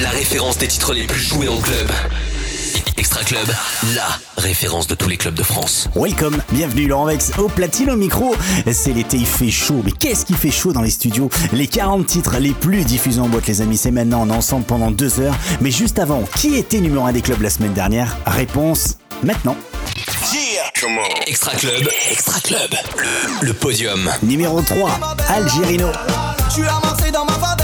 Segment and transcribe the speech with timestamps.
[0.00, 1.88] la référence des titres les plus joués en club.
[2.96, 3.46] Extra Club,
[3.94, 5.88] la référence de tous les clubs de France.
[5.94, 8.34] Welcome, bienvenue Laurent Vex au platine au micro.
[8.72, 9.82] C'est l'été, il fait chaud.
[9.84, 11.28] Mais qu'est-ce qui fait chaud dans les studios?
[11.52, 14.22] Les 40 titres les plus diffusés en boîte, les amis, c'est maintenant.
[14.22, 15.34] On est ensemble pendant deux heures.
[15.60, 18.16] Mais juste avant, qui était numéro un des clubs la semaine dernière?
[18.26, 19.56] Réponse maintenant.
[21.26, 24.10] Extra Club, Extra Club, le, le podium.
[24.22, 25.88] Numéro 3, Algerino.
[26.48, 26.62] Je suis
[27.12, 27.63] dans ma.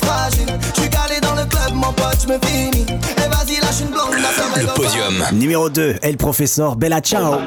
[0.00, 0.58] Je suis loin d'être fragile.
[0.74, 2.86] Je suis calé dans le club, mon pote, je me finis.
[2.88, 5.24] Et vas-y, lâche une blonde, la soirée Le podium.
[5.32, 7.38] Numéro 2, El Professeur Bella Ciao.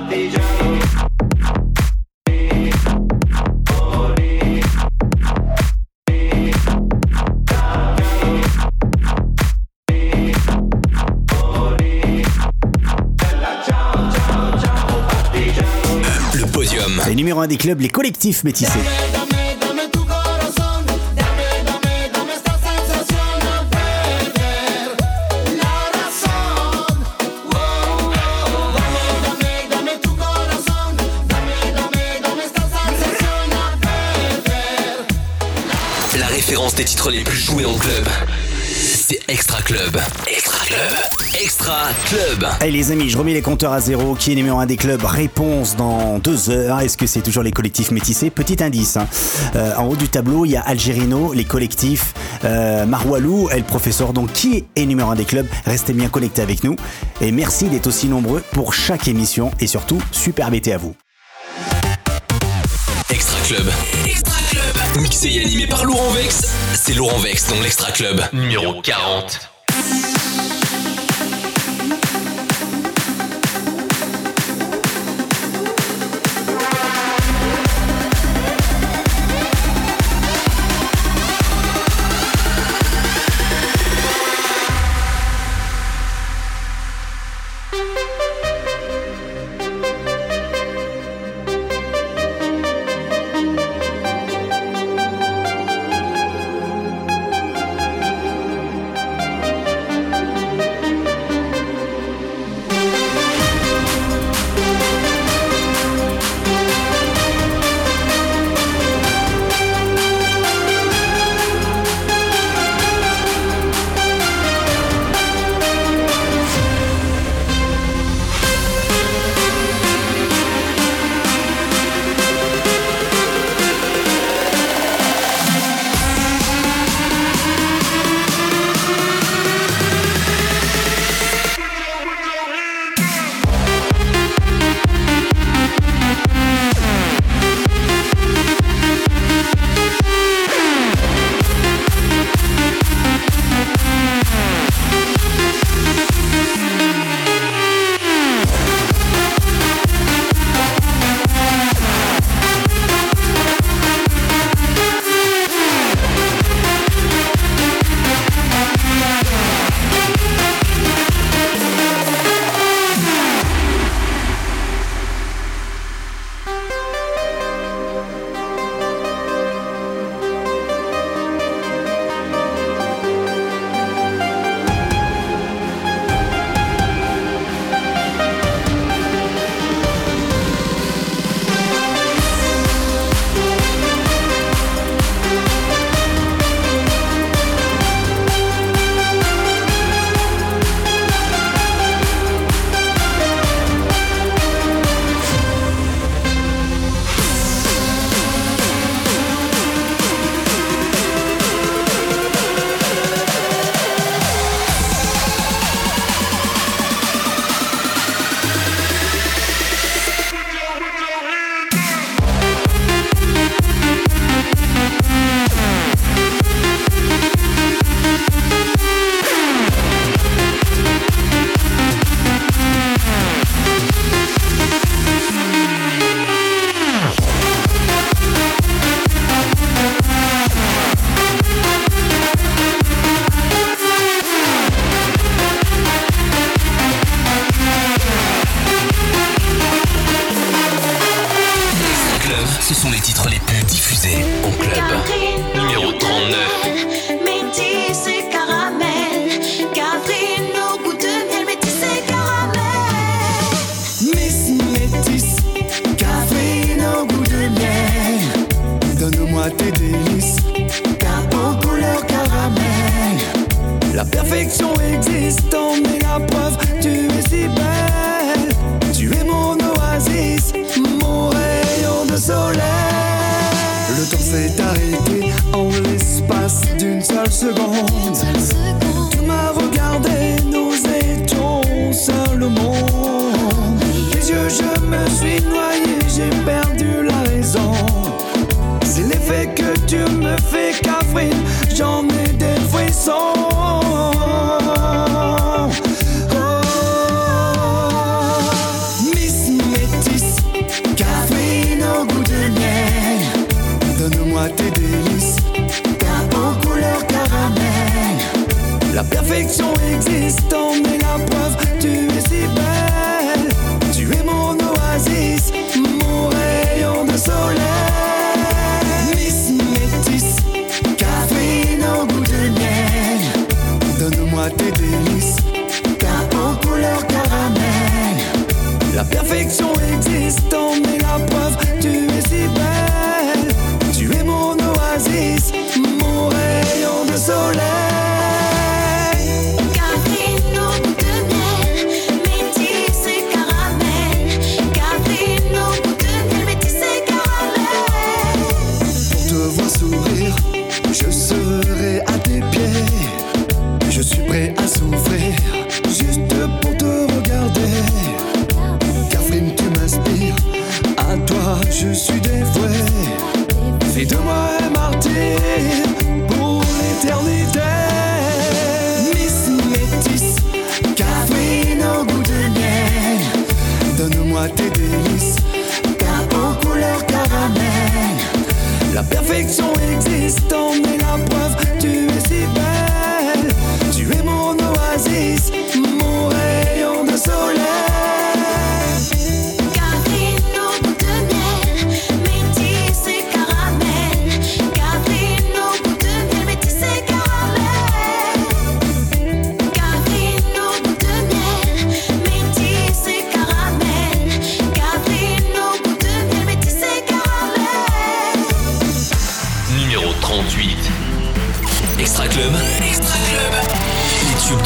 [16.33, 17.01] Le podium.
[17.09, 18.79] Et numéro 1 des clubs, les collectifs métissés.
[36.71, 38.07] Référence des titres les plus joués en club.
[38.73, 39.97] C'est Extra Club.
[40.27, 40.97] Extra Club.
[41.41, 42.45] Extra Club.
[42.59, 44.15] Allez les amis, je remets les compteurs à zéro.
[44.15, 46.79] Qui est numéro 1 des clubs Réponse dans deux heures.
[46.79, 48.29] Est-ce que c'est toujours les collectifs métissés?
[48.29, 48.97] Petit indice.
[48.97, 49.07] hein.
[49.55, 52.13] Euh, en haut du tableau, il y a Algerino, les collectifs,
[52.45, 54.13] euh, Marwalou et le professeur.
[54.13, 55.47] Donc qui est numéro 1 des clubs?
[55.65, 56.75] Restez bien connectés avec nous.
[57.21, 59.51] Et merci d'être aussi nombreux pour chaque émission.
[59.59, 60.95] Et surtout, super bêté à vous.
[63.09, 63.65] Extra Club.
[64.99, 66.53] Mixé et animé par Laurent Vex.
[66.73, 68.21] C'est Laurent Vex dans l'Extra Club.
[68.33, 69.49] Numéro 40.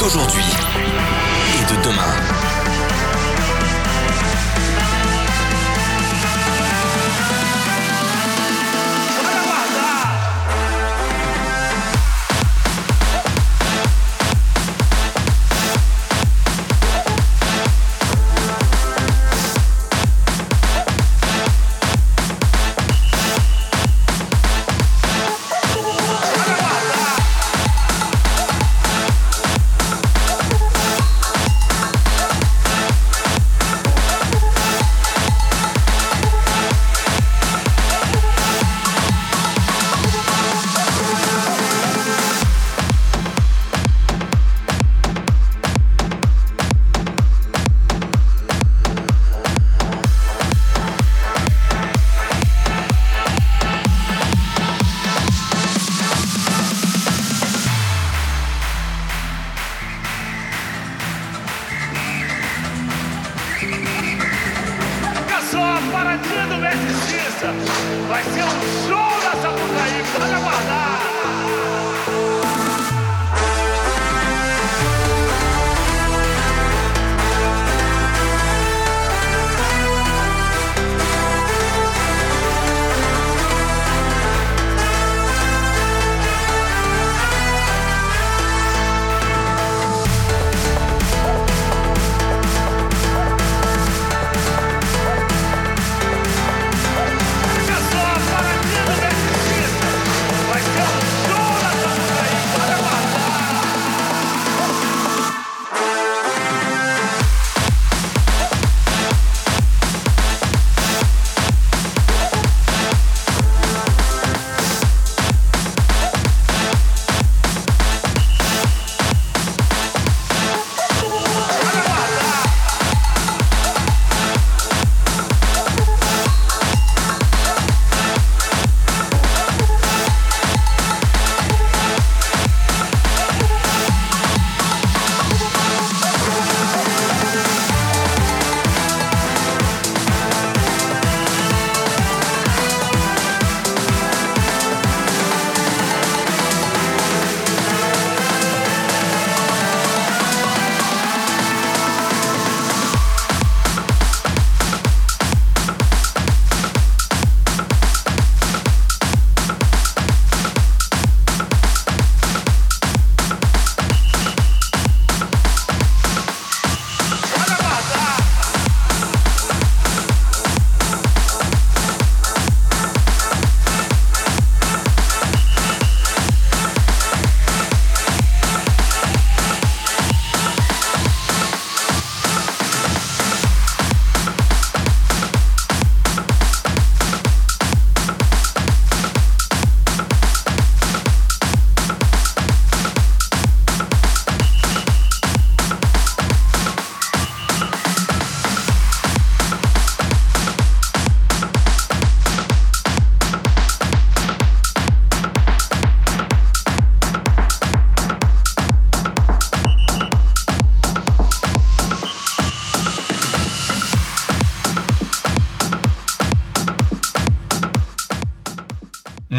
[0.06, 0.44] D'aujourd'hui
[1.58, 2.35] et de demain.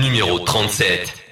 [0.01, 1.26] numéro 37.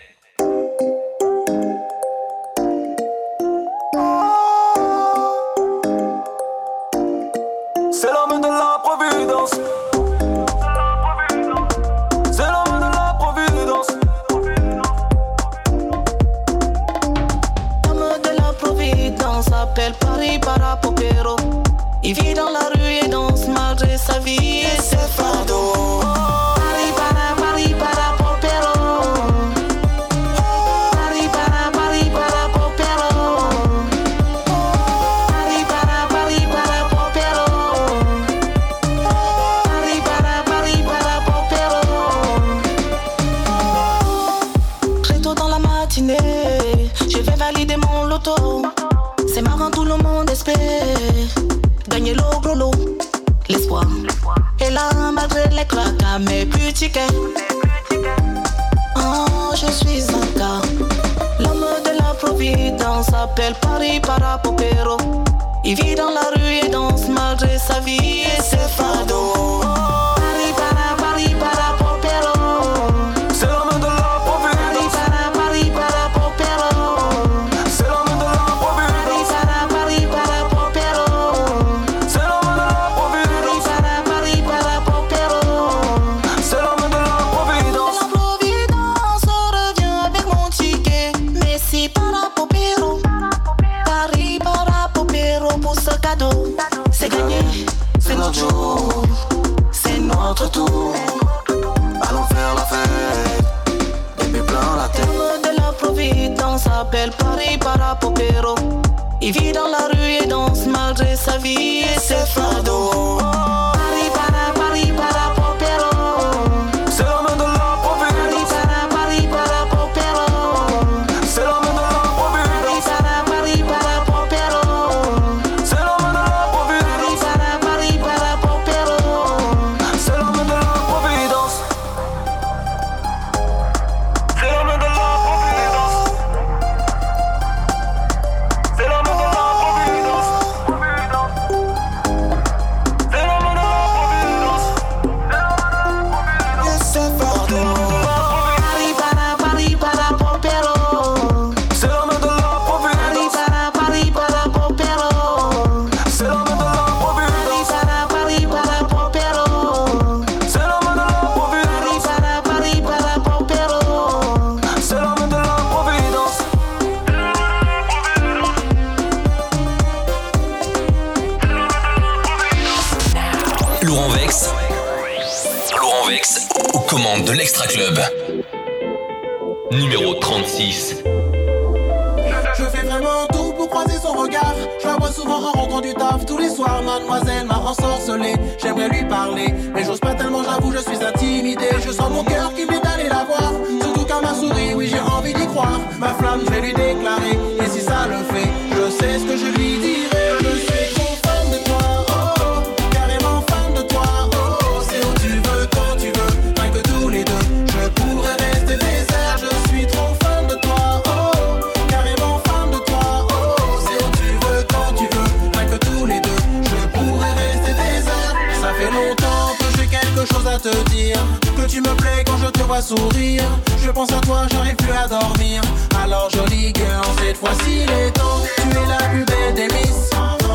[221.56, 223.44] que tu me plais quand je te vois sourire.
[223.84, 225.62] Je pense à toi, j'arrive plus à dormir.
[226.04, 228.42] Alors jolie girl, cette fois-ci les temps.
[228.58, 230.10] Tu es la plus belle des miss.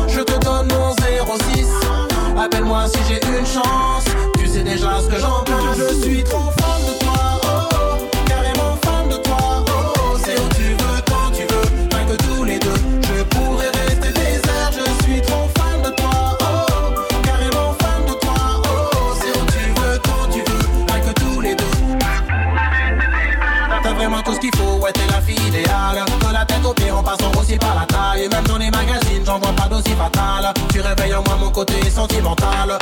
[0.07, 1.67] Je te donne mon 06.
[2.37, 4.05] Appelle-moi si j'ai une chance.
[4.37, 5.77] Tu sais déjà ce que j'en pense.
[5.77, 6.49] Je suis trop
[25.71, 28.27] De la tête au pied, on passe aussi par la taille.
[28.27, 30.53] Même dans les magazines j'en vois pas d'aussi fatal.
[30.71, 32.77] Tu réveilles en moi mon côté sentimental.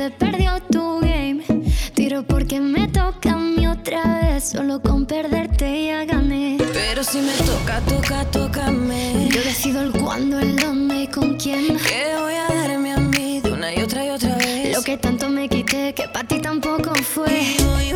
[0.00, 1.44] se perdió tu game.
[1.92, 4.44] Tiro porque me toca a mí otra vez.
[4.44, 6.56] Solo con perderte ya gané.
[6.72, 9.28] Pero si me toca, toca, tócame.
[9.30, 11.76] Yo decido el cuándo, el dónde y con quién.
[11.76, 14.74] Que voy a darme a mí de una y otra y otra vez.
[14.74, 17.42] Lo que tanto me quité, que para ti tampoco fue.
[17.86, 17.92] Y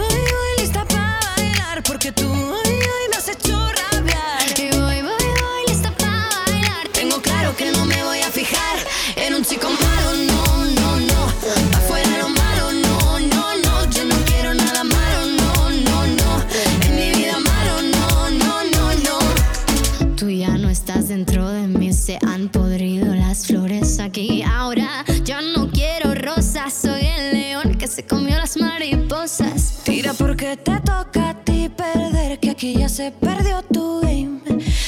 [32.95, 34.39] se perdió tu game.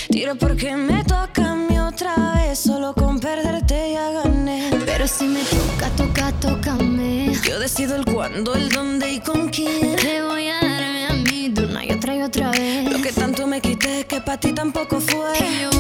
[0.09, 2.57] Tiro porque me toca a mí otra vez.
[2.57, 4.71] Solo con perderte ya gané.
[4.87, 7.33] Pero si me toca, toca, tócame.
[7.45, 9.97] Yo decido el cuándo, el dónde y con quién.
[9.97, 12.93] Te voy a darme a mí de una y otra y otra vez.
[12.93, 15.76] Lo que tanto me quité que para ti tampoco fue.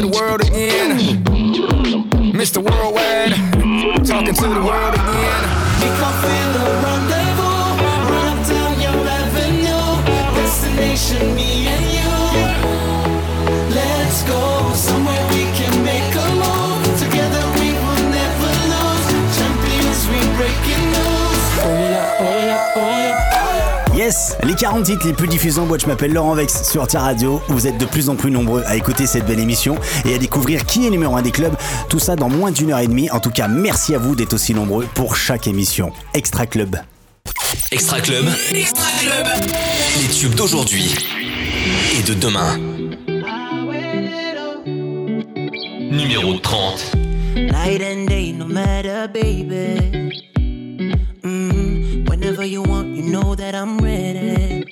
[0.00, 0.98] the world again.
[2.32, 2.58] Mr.
[2.58, 3.32] Worldwide,
[4.04, 4.93] talking to the world
[24.42, 27.40] Les 40 titres les plus diffusés en boîte, je m'appelle Laurent Vex sur Tia Radio.
[27.48, 30.66] Vous êtes de plus en plus nombreux à écouter cette belle émission et à découvrir
[30.66, 31.54] qui est numéro 1 des clubs.
[31.88, 33.10] Tout ça dans moins d'une heure et demie.
[33.10, 35.90] En tout cas, merci à vous d'être aussi nombreux pour chaque émission.
[36.12, 36.76] Extra Club.
[37.72, 38.26] Extra Club.
[38.52, 39.26] Extra Club.
[40.02, 40.94] Les tubes d'aujourd'hui
[41.98, 42.58] et de demain.
[45.90, 46.92] Numéro 30.
[52.44, 54.64] whatever you want, you know that I'm ready.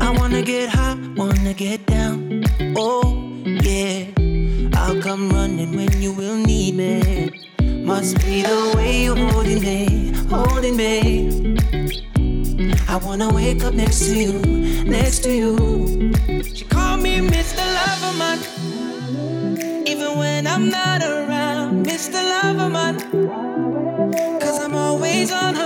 [0.00, 2.44] I wanna get high, wanna get down.
[2.76, 3.02] Oh,
[3.44, 4.04] yeah.
[4.74, 7.30] I'll come running when you will need me.
[7.84, 11.56] Must be the way you're holding me, holding me.
[12.88, 14.32] I wanna wake up next to you,
[14.84, 16.12] next to you.
[16.42, 17.64] She called me Mr.
[17.76, 18.38] Loverman,
[19.88, 22.20] even when I'm not around, Mr.
[22.32, 22.96] Loverman.
[24.40, 25.65] Cause I'm always on her.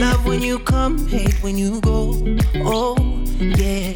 [0.00, 2.14] Love when you come, hate when you go.
[2.64, 2.96] Oh,
[3.38, 3.92] yeah.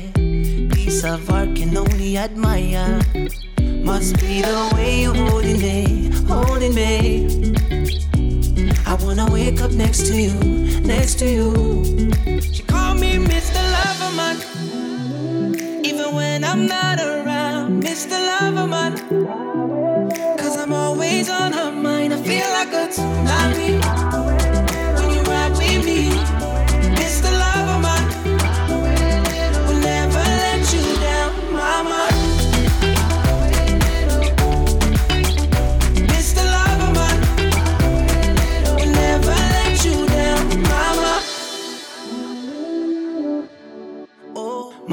[0.75, 3.01] Piece of art can only admire.
[3.63, 7.55] Must be the way you're holding me, holding me.
[8.85, 10.35] I wanna wake up next to you,
[10.83, 11.55] next to you.
[12.53, 13.63] She called me Mr.
[13.75, 14.37] Loverman,
[15.87, 18.17] even when I'm not around, Mr.
[18.29, 18.93] Loverman.
[20.39, 24.54] Cause I'm always on her mind, I feel like a tsunami.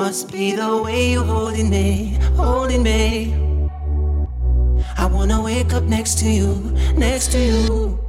[0.02, 3.36] Must be the way you're holding me, holding me.
[4.98, 6.56] I wanna wake up next to you,
[6.98, 8.00] next to you.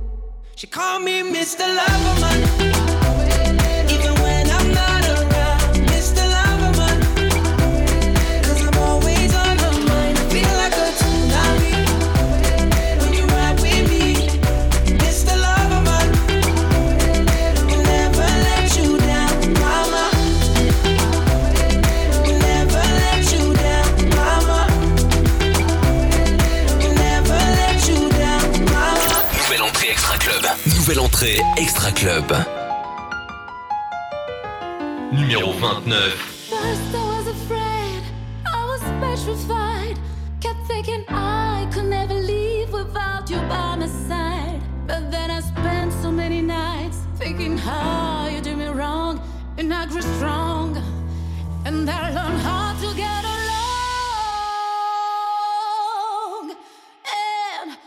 [0.56, 1.66] She called me Mr.
[1.78, 2.71] Loverman,
[30.92, 32.34] Nouvelle entrée Extra Club.
[35.10, 36.12] Numéro 29.
[36.50, 38.02] First I was afraid,
[38.44, 39.96] I was petrified.
[40.42, 44.60] Kept thinking I could never leave without you by my side.
[44.86, 49.18] But then I spent so many nights thinking how you did me wrong,
[49.56, 50.76] and I grew strong,
[51.64, 53.62] and I learned how to get along.
[57.64, 57.78] And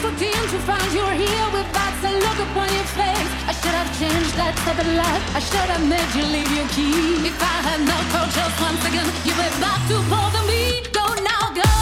[0.00, 3.30] Just looked to find you were here with that same look upon your face.
[3.44, 5.36] I should have changed that type of life.
[5.36, 7.28] I should have made you leave your key.
[7.28, 10.80] If I had not called just one second, you were back to bother me.
[10.90, 11.79] Go now, go.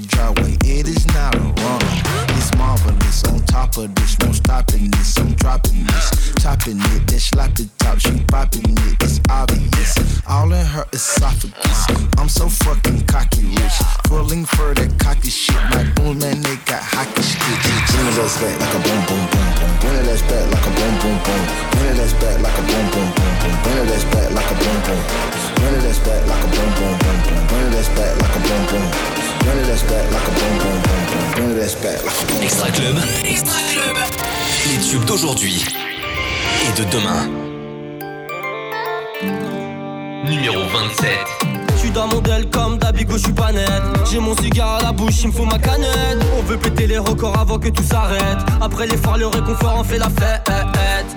[0.00, 2.02] The driveway, it is not a runner.
[2.34, 3.22] It's marvelous.
[3.24, 5.16] On top of this, no stopping this.
[5.18, 7.06] I'm dropping this, topping it.
[7.06, 9.02] Then slap the top, she popping it.
[9.02, 10.20] It's obvious.
[10.26, 11.86] All in her esophagus.
[12.18, 13.03] I'm so fucking
[40.24, 41.10] Numéro 27.
[41.72, 43.68] Je suis dans mon del comme d'Abigo, je suis pas net.
[44.08, 46.24] J'ai mon cigare à la bouche, il me faut ma canette.
[46.38, 48.38] On veut péter les records avant que tout s'arrête.
[48.60, 50.48] Après l'effort, le réconfort, on fait la fête.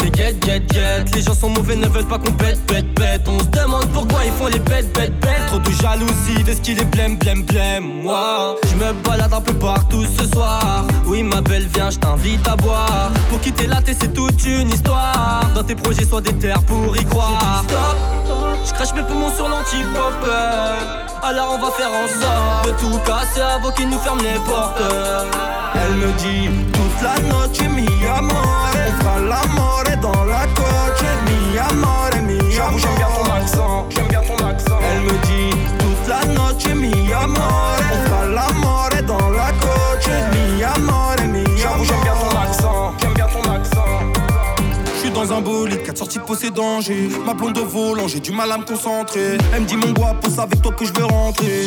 [0.01, 1.05] Mais get, get, get.
[1.13, 3.28] Les gens sont mauvais, ne veulent pas qu'on pète, pète, pète.
[3.28, 5.45] On se demande pourquoi ils font les bêtes, bêtes, bêtes.
[5.47, 8.01] Trop de jalousie, de ce qu'il est blême, blême, blême.
[8.01, 10.84] Moi, je me balade un peu partout ce soir.
[11.05, 13.11] Oui, ma belle, viens, je t'invite à boire.
[13.30, 15.43] Pour quitter la tête, c'est toute une histoire.
[15.53, 16.34] Dans tes projets, sois des
[16.65, 17.63] pour y croire.
[17.67, 17.97] Stop,
[18.65, 21.07] je crache mes poumons sur l'anti-popper.
[21.23, 24.82] Alors on va faire en sorte de tout casser avant qu'ils nous ferment les portes.
[25.76, 31.05] Elle me dit toute la noche mi amore, on fera l'amore dans la coche.
[31.26, 32.80] Mi amore, mi amore.
[32.80, 34.80] J'aime bien ton accent, j'aime bien ton accent.
[34.82, 40.09] Elle me dit toute la noche mi amore, on fera l'amore dans la coche.
[40.32, 41.86] Mi amore, mi amore.
[41.86, 43.86] J'aime bien ton accent, j'aime bien ton accent.
[44.95, 47.09] Je suis dans un bolide, 4 sorties de danger.
[47.26, 49.38] Ma blonde au volant, j'ai du mal à me concentrer.
[49.53, 51.65] Elle me dit mon guapo, c'est avec toi que je veux rentrer.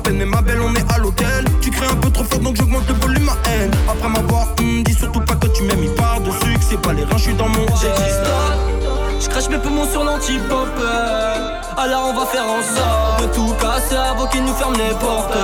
[0.00, 1.44] Peine, mais ma belle, on est à l'hôtel.
[1.60, 3.70] Tu cries un peu trop fort, donc j'augmente le volume à haine.
[3.88, 6.60] Après m'avoir hum, dis surtout pas que tu m'aimes, il part de sucre.
[6.68, 9.88] C'est pas les reins, je suis dans mon J'ai dit stop, je crache mes poumons
[9.90, 11.60] sur l'anti-popper.
[11.76, 15.36] Alors on va faire en sorte de tout casser avant qu'ils nous ferment les portes.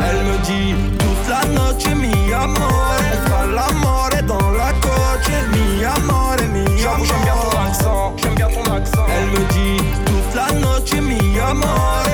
[0.00, 5.32] Elle me dit toute la noche mi amore, on fera l'amore dans la coche.
[5.52, 7.04] Mi amore, mi amore.
[7.06, 9.06] J'aime bien ton accent, j'aime bien ton accent.
[9.08, 12.04] Elle me dit toute la noche mi amore,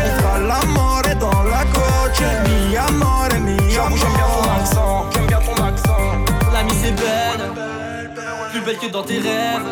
[8.66, 9.62] belle que dans tes rêves.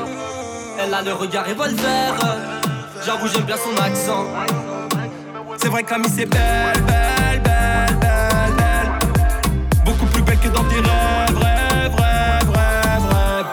[0.78, 2.14] Elle a le regard revolver.
[3.04, 4.24] J'avoue j'aime bien son accent.
[5.56, 9.84] C'est vrai que l'amie c'est belle, belle, belle, belle, belle.
[9.84, 13.46] Beaucoup plus belle que dans tes rêves, rêves, rêves, rêves, rêves.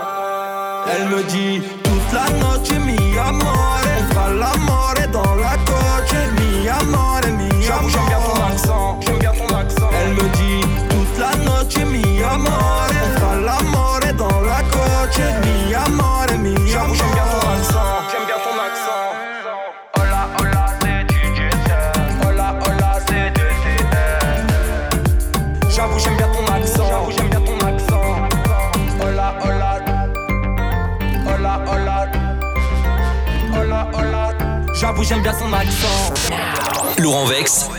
[0.93, 6.17] Elle me dit toute la noche mi amore, on fera l'amore dans la coche.
[6.37, 7.87] Mi amore, mi amore.
[7.87, 8.99] Accent, j'aime bien ton accent.
[35.01, 36.13] J'avoue, j'aime bien son accent.
[36.97, 37.69] Laurent Vex.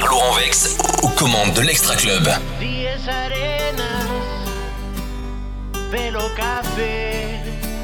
[0.00, 2.28] Laurent Vex aux commandes de l'Extra Club.
[2.60, 4.06] Diez arenas,
[5.90, 7.40] pelo café.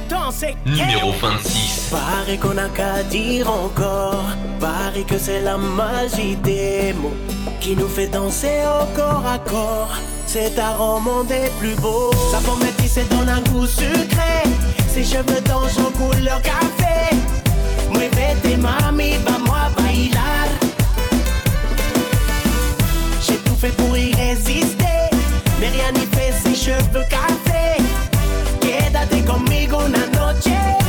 [0.08, 0.56] Danser.
[0.64, 1.90] Numéro 26.
[1.90, 4.24] Paraît qu'on a qu'à dire encore.
[4.60, 7.14] Paraît que c'est la magie des mots
[7.60, 9.96] qui nous fait danser au corps à corps.
[10.26, 12.12] C'est un roman des plus beaux.
[12.30, 14.44] Sa pomme métissée donne un goût sucré.
[14.88, 17.16] Ses cheveux d'ange en couleur café.
[18.00, 20.48] Muévete mami, vamos a bailar.
[23.20, 25.10] J'ai tout fait pour y résister.
[25.60, 27.76] Mais rien n'y fait ses cheveux café.
[28.62, 30.79] Quédate conmigo una noche.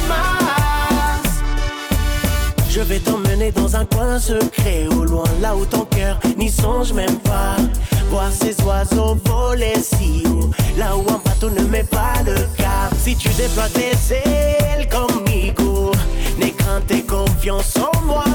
[2.81, 6.91] Je vais t'emmener dans un coin secret, au loin là où ton cœur n'y songe
[6.93, 7.55] même pas.
[8.09, 12.91] Voir ces oiseaux voler si haut, là où un bateau ne met pas le cap.
[12.97, 15.91] Si tu déploies tes ailes conmigo,
[16.39, 18.25] n'aie crainte et confiance en moi.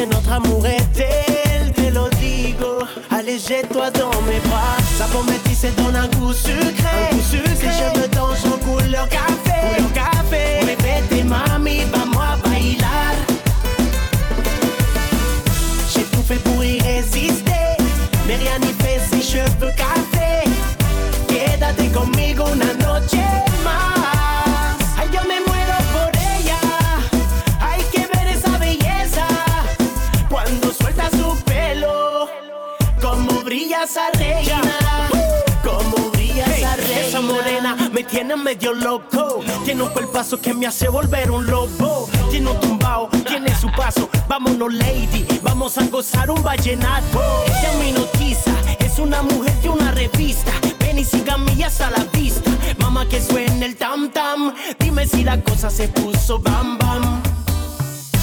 [0.00, 2.54] Et notre amour est tel, mélodie.
[2.60, 2.84] conmigo.
[3.10, 4.76] Allez, jette-toi dans mes bras.
[4.96, 7.10] Sabor métis donne un goût sucré.
[7.10, 7.56] Un goût sucré.
[7.56, 9.74] Ses cheveux d'ange en couleur café.
[9.74, 10.64] Couleur café.
[10.64, 12.15] Vete, mami, vamos
[21.28, 23.22] Quédate conmigo una noche
[23.62, 24.76] más.
[24.96, 26.58] Ay, yo me muero por ella.
[27.60, 29.26] Hay que ver esa belleza.
[30.30, 32.30] Cuando suelta su pelo.
[33.02, 34.62] Como brilla esa reina.
[35.62, 37.00] Como brilla esa reina.
[37.00, 39.40] Esa morena me tiene medio loco.
[39.66, 42.08] Tiene un cuerpazo que me hace volver un lobo.
[42.30, 44.08] Tiene un tumbao, tiene su paso.
[44.28, 45.26] Vámonos, lady.
[45.42, 47.20] Vamos a gozar un vallenato.
[47.46, 47.86] Ella me.
[48.96, 50.52] Es una mujer de una revista.
[50.80, 52.50] Ven y sígame hasta la vista.
[52.78, 54.54] Mamá, que suene el tam tam.
[54.78, 57.22] Dime si la cosa se puso bam bam.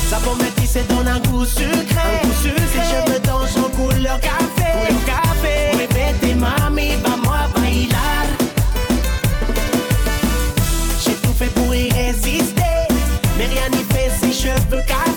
[0.09, 1.69] Sabor métis et donne un goût sucré.
[1.69, 2.65] Un goût sucré.
[2.73, 4.71] Ses cheveux d'ange en couleur café.
[4.87, 5.77] Couleur café.
[5.77, 8.25] Mais vete, mami, vamos a bailar.
[11.05, 12.87] J'ai tout fait pour y résister.
[13.37, 15.12] Mais rien n'y fait ses cheveux café.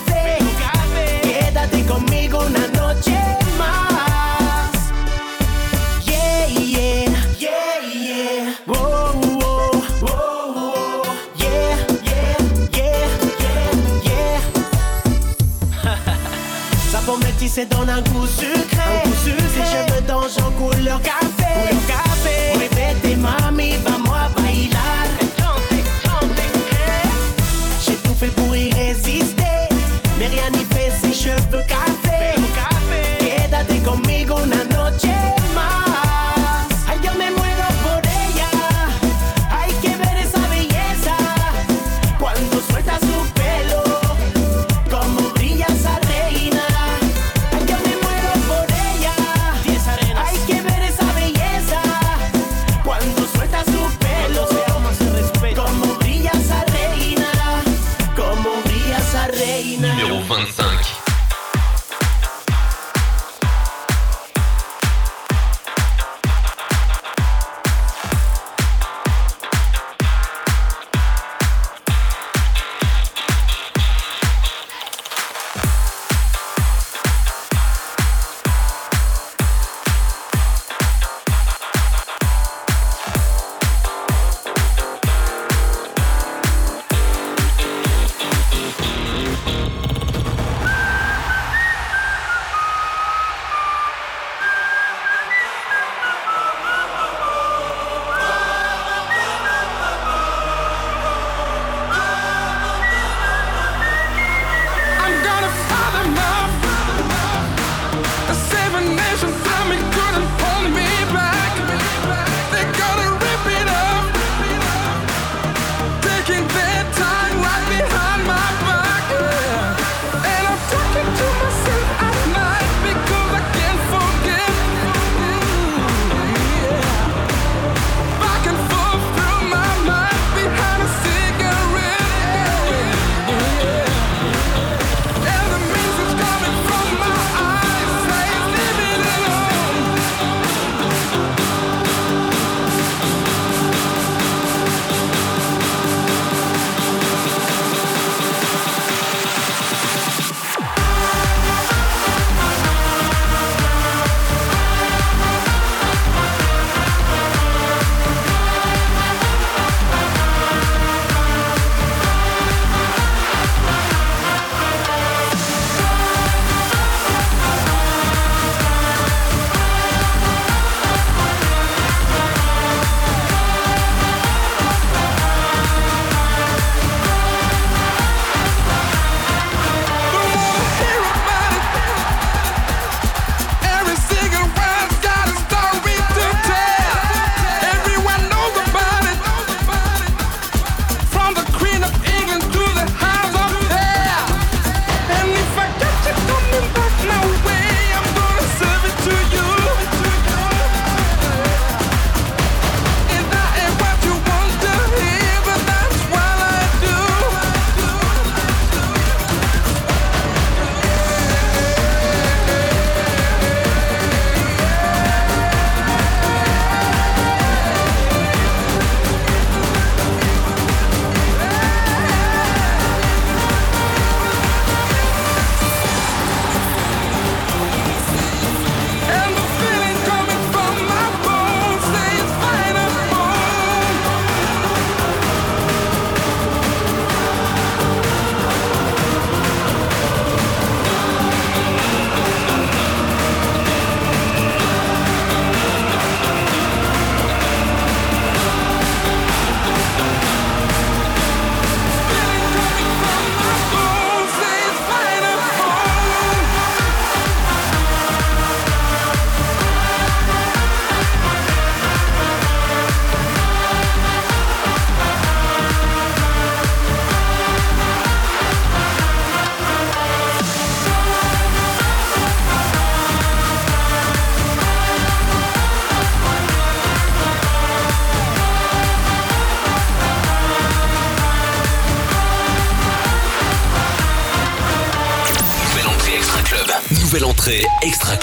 [17.57, 17.89] Goût sucré.
[17.89, 18.76] Un goût sucré.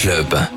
[0.05, 0.54] Club.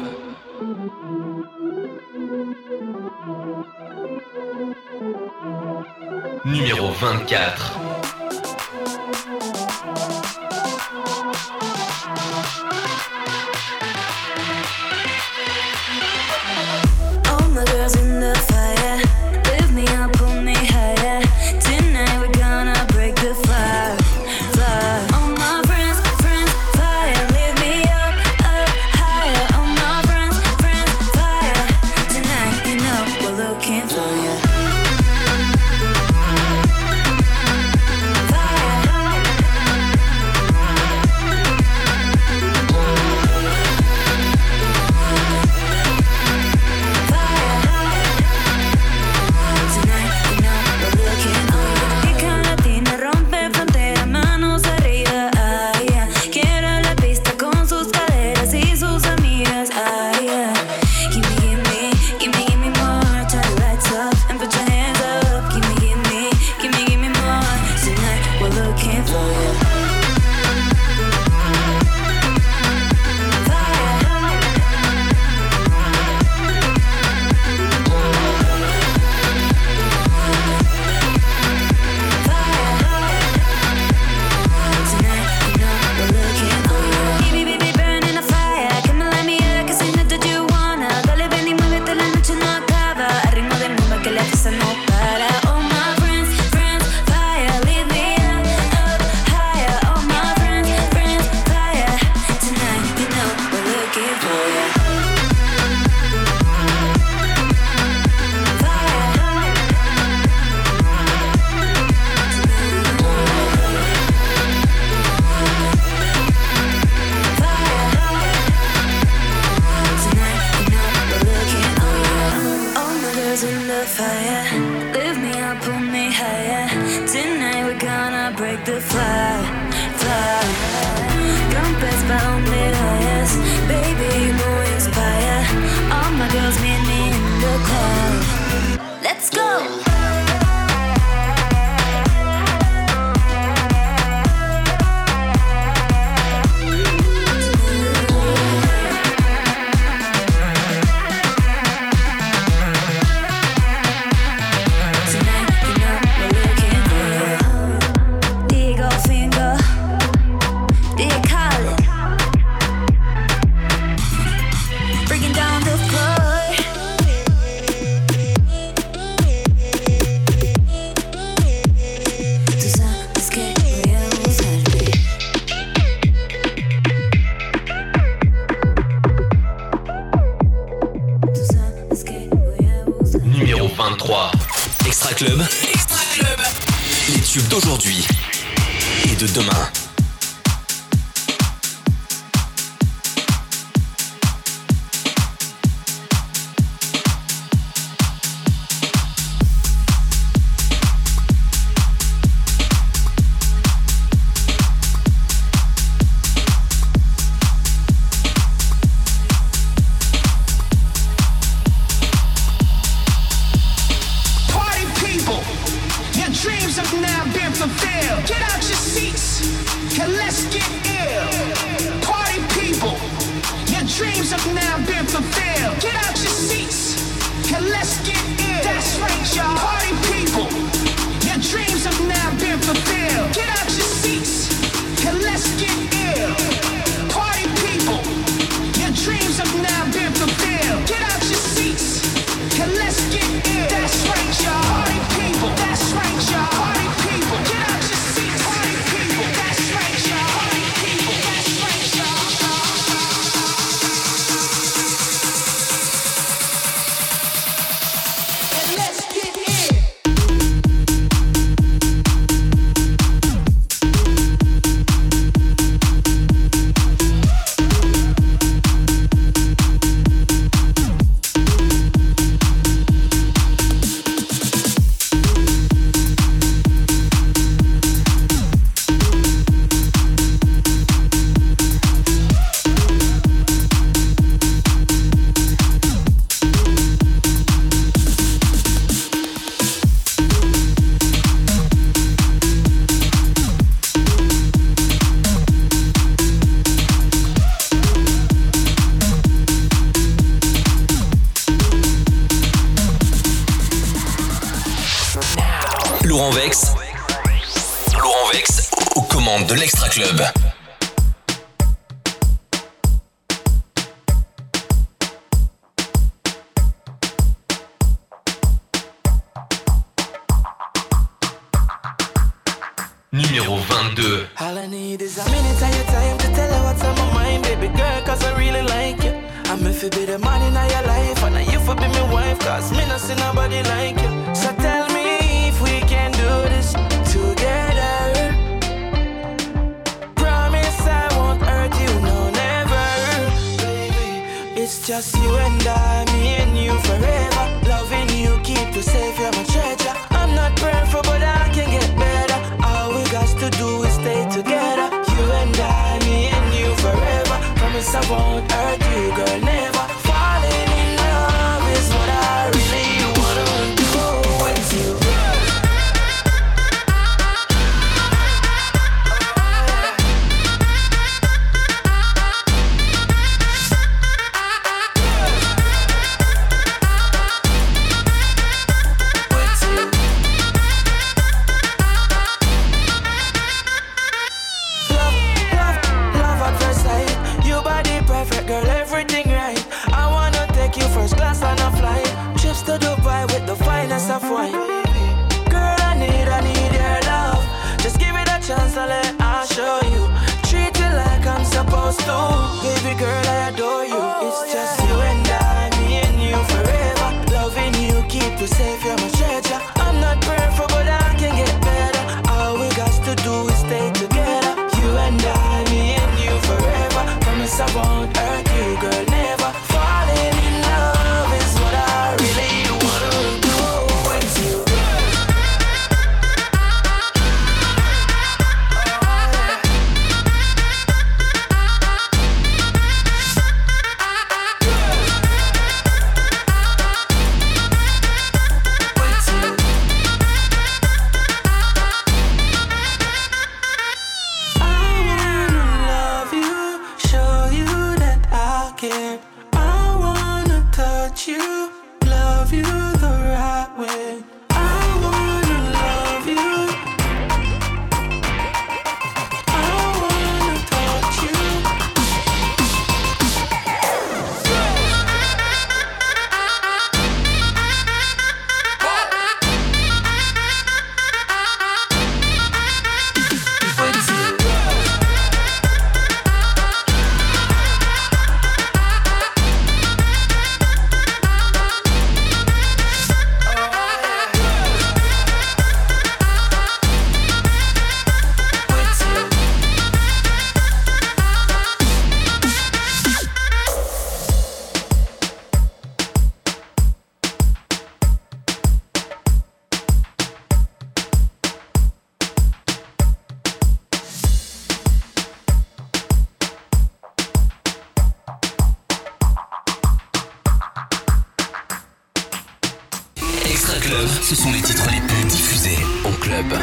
[514.28, 516.54] Ce sont les titres les plus diffusés en club.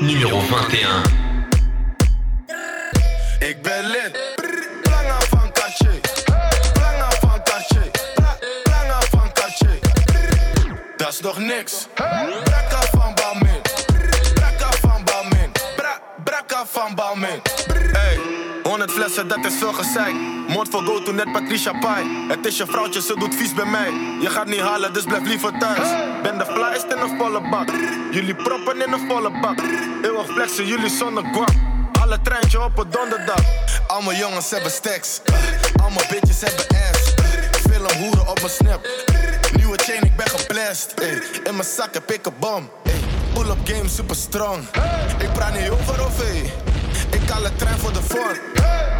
[0.00, 1.02] Numéro 21.
[3.40, 4.18] Ik ben lid.
[4.90, 6.00] Lange van Cartier.
[6.76, 7.90] Lange van Cartier.
[8.64, 9.78] Lange van Cartier.
[10.96, 11.88] Dat is nog niks.
[19.20, 20.14] 100 flessen, dat is veel gezeik.
[20.48, 22.26] Mond voor go to net Patricia Pai.
[22.28, 23.92] Het is je vrouwtje, ze doet vies bij mij.
[24.20, 25.88] Je gaat niet halen, dus blijf liever thuis.
[26.22, 27.68] Ben de flyest in een volle bak.
[28.10, 29.58] Jullie proppen in een volle bak.
[30.02, 31.54] Eeuwig flexen, jullie zonder guap.
[32.00, 33.42] Alle treintje op een donderdag.
[33.86, 35.20] Al mijn jongens hebben stacks.
[35.82, 37.14] Al mijn bitches hebben ass.
[37.70, 38.88] Film hoeren op mijn snap.
[39.56, 40.94] Nieuwe chain, ik ben geblest.
[41.44, 42.70] In mijn zak heb ik een bom.
[43.34, 44.62] Pull-up game super strong.
[45.18, 46.69] Ik praat niet over of ey.
[47.10, 48.38] Ik haal een trein voor de vorm.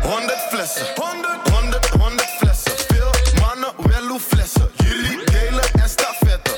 [0.03, 0.87] 100 flessen.
[0.95, 2.73] 100, 100, 100 flessen.
[2.89, 4.71] Veel mannen, wel hoe flessen.
[4.77, 6.55] Jullie delen en stafetten.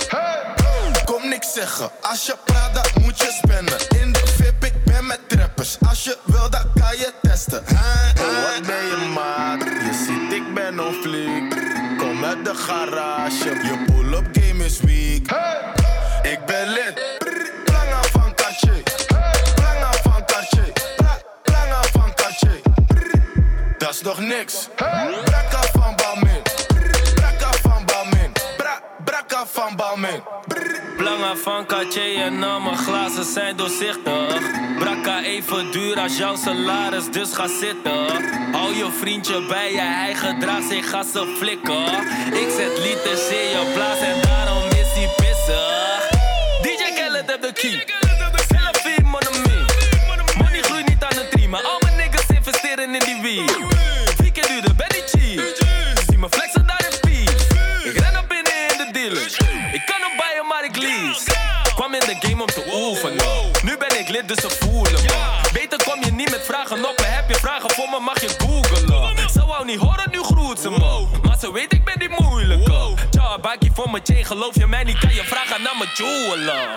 [1.04, 1.90] Kom niks zeggen.
[2.00, 3.78] Als je praat, dan moet je spenden.
[4.00, 5.76] In de VIP, ik ben met trappers.
[5.88, 7.62] Als je wil, dan kan je testen.
[7.68, 9.62] Oh, wat ben je maat?
[9.62, 11.50] Je ziet, ik ben een fliek.
[11.98, 13.48] Kom uit de garage.
[13.48, 14.41] Je pull-up game
[24.02, 24.68] Nog niks.
[24.76, 26.42] Brakka van Balmain.
[27.14, 28.32] Brakka van Balmain.
[28.56, 30.22] Bra, brakka van Balmain.
[30.96, 34.40] Belangen van Cartier en al mijn glazen zijn doorzichtig.
[34.78, 38.06] Brakka even duur als jouw salaris, dus ga zitten.
[38.52, 41.86] Hou je vriendje bij je, hij gedraagt zich ga ze flikken.
[42.32, 46.08] Ik zet liters in je plaats en daarom is hij pissig.
[46.62, 47.86] DJ Khaled heb de key.
[48.48, 49.28] Selfie, money
[50.38, 53.71] Money groeit niet aan de tree, maar al mijn niggas investeren in die weed.
[63.62, 65.40] Nu ben ik lid, dus ze voelen me.
[65.52, 66.94] Beter kom je niet met vragen op.
[67.04, 69.30] Heb je vragen voor me, mag je googelen.
[69.32, 71.06] Ze wou niet horen, nu groet ze me.
[71.22, 72.94] Maar ze weet, ik ben die moeilijke.
[73.10, 74.98] Tja, bakje voor mijn chain, geloof je mij niet?
[74.98, 76.68] Kan je vragen naar mijn jeweler.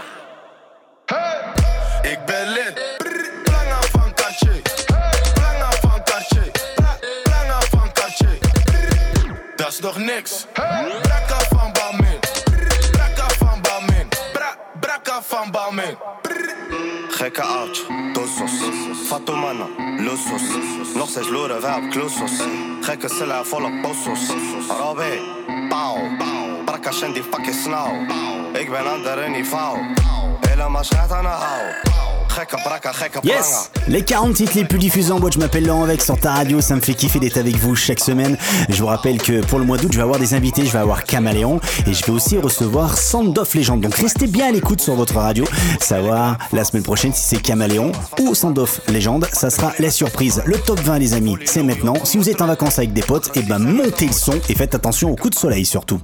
[2.01, 2.97] Ik ben lid.
[3.43, 4.61] Planga van Cartier.
[5.34, 6.03] Planga van.
[6.76, 8.38] Pla- Planga van Cartier.
[9.55, 10.45] Dat is nog niks.
[10.53, 11.38] Brakka
[15.16, 15.97] Brakka van Balmin.
[17.09, 18.51] Gekke oudje, dosos.
[19.07, 20.41] Fatumana, losos.
[20.95, 22.32] Nog steeds loeren wij op klosos.
[22.82, 24.20] Gekke cellen volle posos.
[24.68, 25.20] Robé,
[25.70, 25.97] pauw.
[26.66, 28.05] Brakka die fucking snauw.
[28.53, 29.78] Ik ben ander niveau.
[30.47, 32.14] Helemaal schat aan de hou.
[33.23, 36.33] Yes Les 40 titres les plus diffusés en boîte, je m'appelle Laurent Vex sur ta
[36.33, 38.38] radio, ça me fait kiffer d'être avec vous chaque semaine.
[38.69, 40.79] Je vous rappelle que pour le mois d'août, je vais avoir des invités, je vais
[40.79, 43.81] avoir Caméléon et je vais aussi recevoir Sandoff Légende.
[43.81, 45.45] Donc restez bien à l'écoute sur votre radio,
[45.79, 50.41] savoir la semaine prochaine si c'est Caméléon ou Sandoff Légende, ça sera la surprise.
[50.45, 51.95] Le top 20 les amis, c'est maintenant.
[52.03, 54.75] Si vous êtes en vacances avec des potes, et ben montez le son et faites
[54.75, 56.01] attention aux coups de soleil surtout.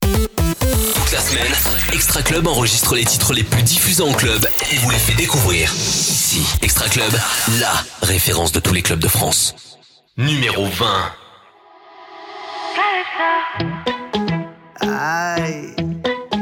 [0.00, 4.90] Toute la semaine, Extra Club enregistre les titres les plus diffusés en club et vous
[4.90, 5.72] les fait découvrir.
[5.72, 7.12] Ici, Extra Club,
[7.60, 7.72] la
[8.02, 9.54] référence de tous les clubs de France.
[10.16, 11.12] Numéro 20.
[14.80, 15.76] Ay,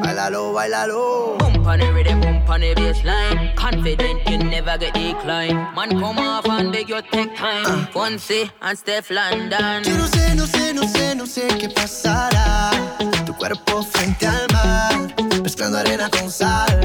[0.02, 1.36] bailalo, bailalo.
[1.38, 3.54] Bump on the rhythm, bump on the baseline.
[3.54, 5.58] Confident you never get declined.
[5.76, 7.86] Man, come off and beg your take time.
[7.92, 9.82] Fonse and Steph London.
[9.84, 12.70] Yo no sé, no sé, no sé, no sé qué pasará.
[13.26, 15.14] Tu cuerpo frente al mar,
[15.50, 16.78] mezclando arena con sal.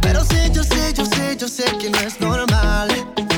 [0.00, 2.88] Pero sé, yo sé, yo sé, yo sé que no es normal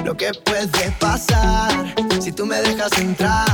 [0.04, 3.46] lo que puede pasar si tú me dejas entrar.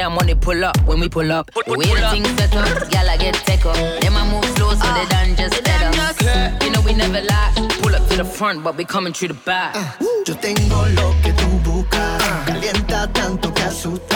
[0.00, 1.50] Tell a I'm on it, pull up when we pull up.
[1.52, 3.76] The way the things set up, y'all I get tech up.
[4.00, 6.64] Then I move slow so they done just better.
[6.64, 7.52] You know we never lie.
[7.82, 9.74] Pull up to the front, but we coming through the back.
[9.76, 12.22] Ah, yo tengo lo que tú buscas.
[12.46, 14.09] Calienta tanto que asusta.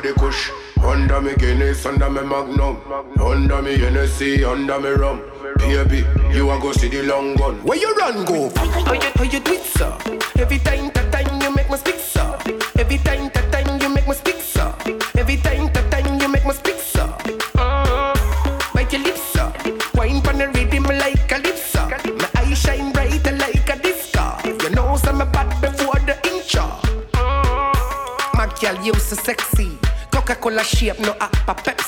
[0.00, 0.50] under the kush,
[0.82, 2.80] under me Guinness, under me Magnum,
[3.20, 5.22] under me Hennessy, under me rum.
[5.58, 7.62] Baby, you a go see the long gun.
[7.62, 8.50] Where you run go?
[8.56, 9.96] How you, how you do it, sir?
[10.38, 12.38] Every time, that time you make me speak, sir.
[12.78, 13.39] Every time.
[30.62, 31.79] shape, no app, a pep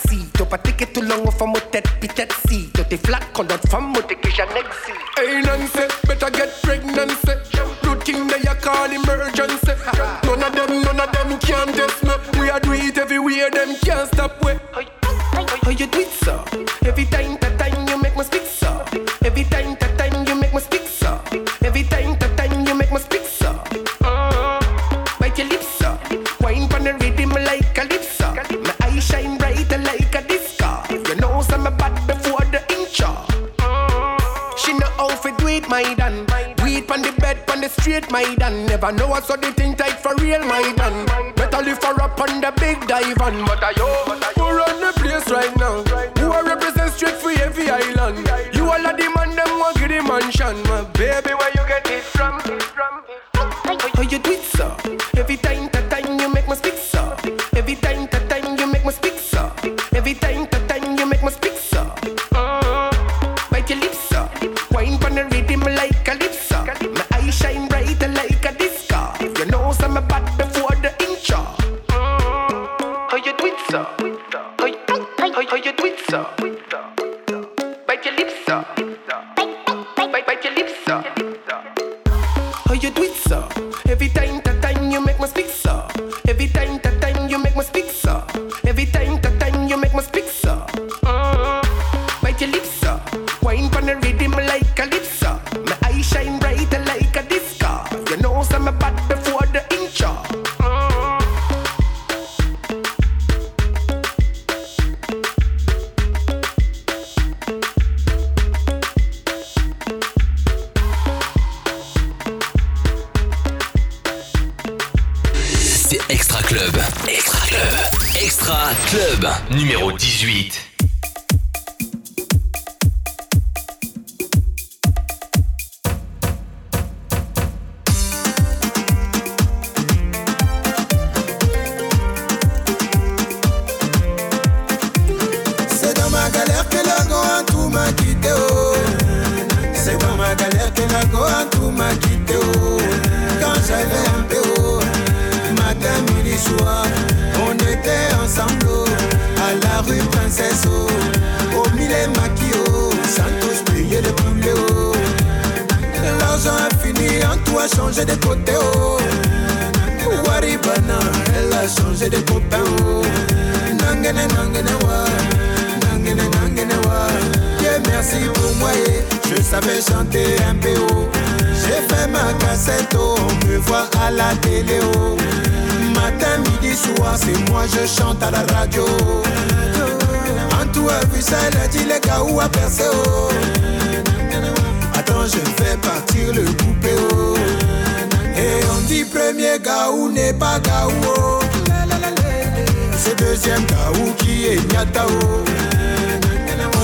[193.13, 195.09] c'est deuxième Kaou qui est Nyatao.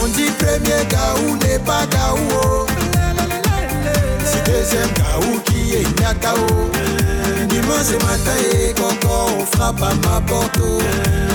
[0.03, 2.19] On dit premier Kaou n'est pas Kaou.
[2.43, 2.67] Oh.
[4.25, 6.47] C'est deuxième Kaou qui est Nyatao.
[7.49, 10.59] Dimanche matin eh, et encore on frappe à ma porte.
[10.63, 10.81] Oh.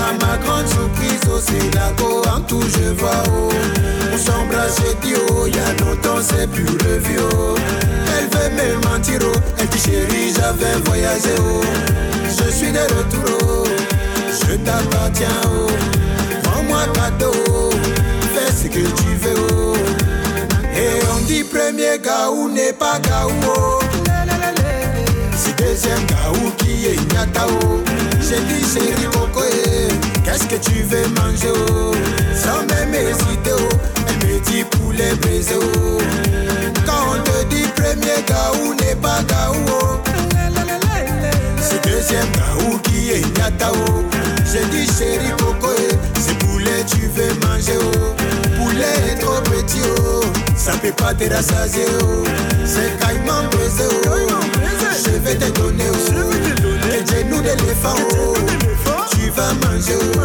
[0.08, 3.24] À ma grande surprise, au c'est la go en tout je vois.
[3.28, 3.50] Oh.
[4.14, 7.30] On s'embrasse, j'ai dit oh, y a longtemps c'est plus le vieux.
[8.18, 9.38] Elle veut me mentir, oh.
[9.58, 11.34] elle dit chérie, j'avais voyagé.
[11.40, 11.62] Oh.
[12.28, 13.63] Je suis de retour
[14.42, 15.68] je t'appartiens, oh.
[16.44, 17.70] Prends-moi cadeau,
[18.34, 19.76] fais ce que tu veux, oh.
[20.76, 23.80] Et on dit premier gaou n'est pas gaou, oh.
[25.36, 27.82] C'est deuxième gaou qui est Nyatao.
[28.22, 29.90] J'ai dit chérie Coco, eh,
[30.24, 31.94] qu'est-ce que tu veux manger, oh?
[32.36, 33.70] Sans même hésiter, oh.
[34.08, 36.00] Elle me dit poulet baiser, oh.
[36.86, 40.13] Quand on te dit premier gaou n'est pas gaou, oh
[42.04, 43.24] deuxième qui est
[43.66, 44.04] oh
[44.52, 45.70] J'ai dit chéri coco
[46.20, 48.14] C'est poulet tu veux manger oh.
[48.58, 50.22] Poulet est trop petit oh.
[50.56, 52.24] Ça peut pas te rassasier oh
[52.66, 54.34] C'est caïman braisé oh.
[55.06, 56.20] Je vais te donner oh.
[56.90, 58.34] Les genoux d'éléphant oh.
[59.12, 60.20] Tu vas manger oh.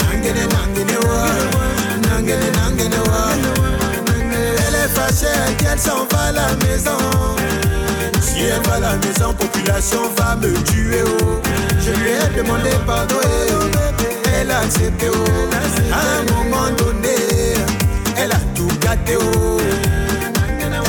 [0.00, 1.28] Nangene nangene wa
[2.08, 3.28] Nangene nangene wa
[4.66, 7.28] Elle est fâchée, elle dit elle s'en va à la maison
[8.40, 11.40] Elle va la maison, population va me tuer oh.
[11.80, 13.64] Je lui ai demandé pardon eh, oh.
[14.40, 15.24] Elle a accepté oh.
[15.92, 17.16] À un moment donné
[18.16, 19.58] Elle a tout gâté oh.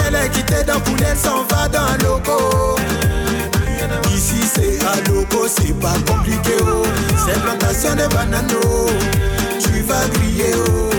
[0.07, 2.75] Elle est quittée dans poulet, elle s'en va dans le logo
[4.13, 6.83] Ici c'est à logo, c'est pas compliqué oh.
[7.25, 8.87] C'est plantation de bananes oh.
[9.59, 10.89] Tu vas griller oh.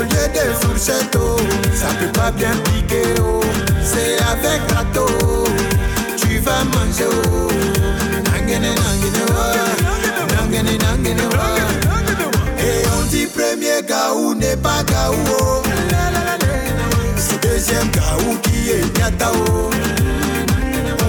[0.00, 1.36] Lieu de fourchette oh.
[1.74, 3.40] Ça peut pas bien piquer oh.
[3.84, 5.06] C'est avec râteau
[12.58, 15.62] Et on dit premier gaou n'est pas gaou oh
[17.16, 19.70] C'est deuxième gaou qui est nyata oh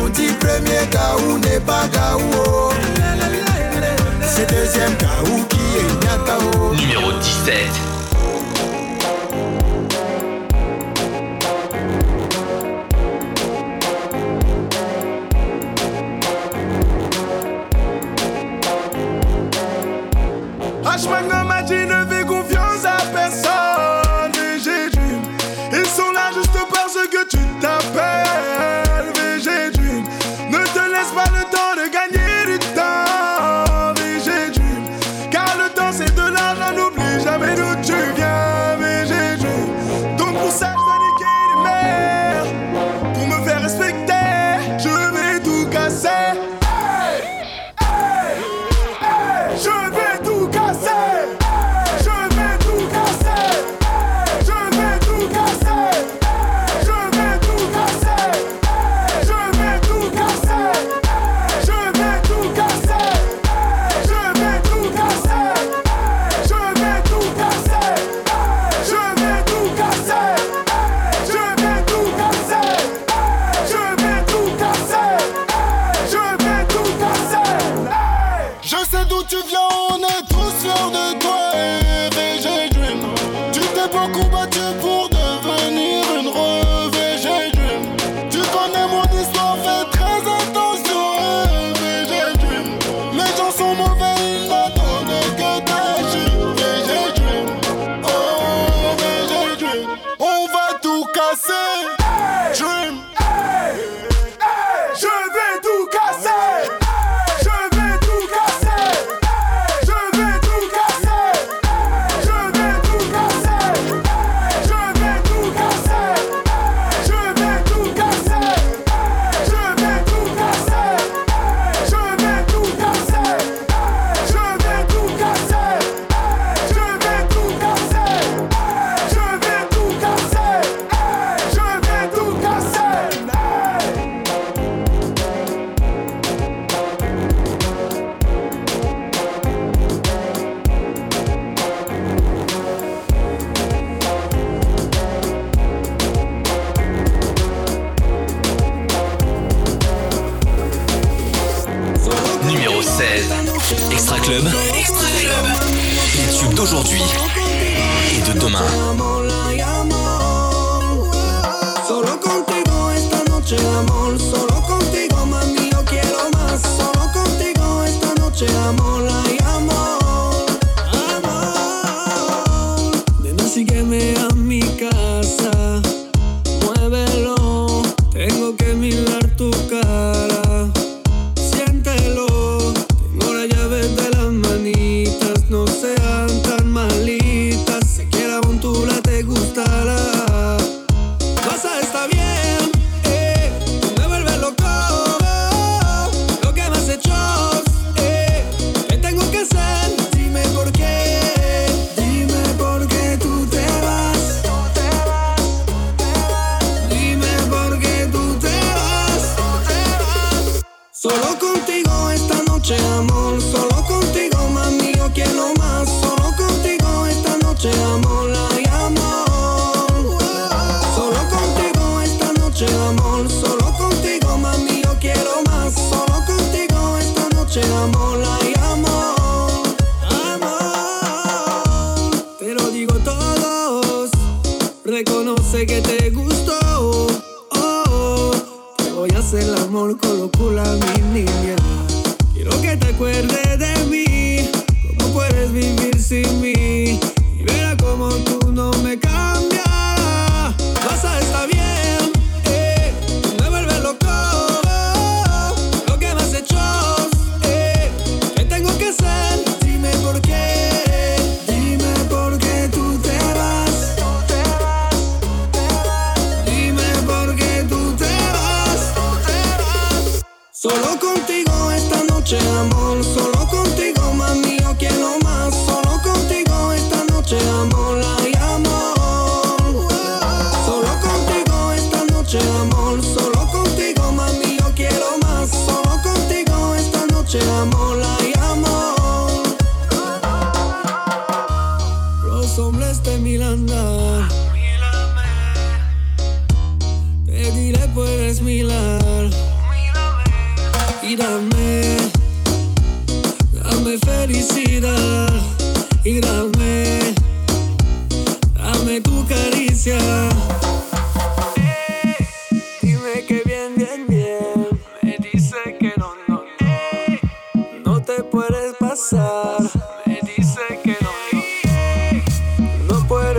[0.02, 2.72] on dit premier gaou n'est pas gaou oh.
[4.22, 6.74] C'est deuxième gaou qui est nyata oh.
[6.76, 8.03] Numéro 17.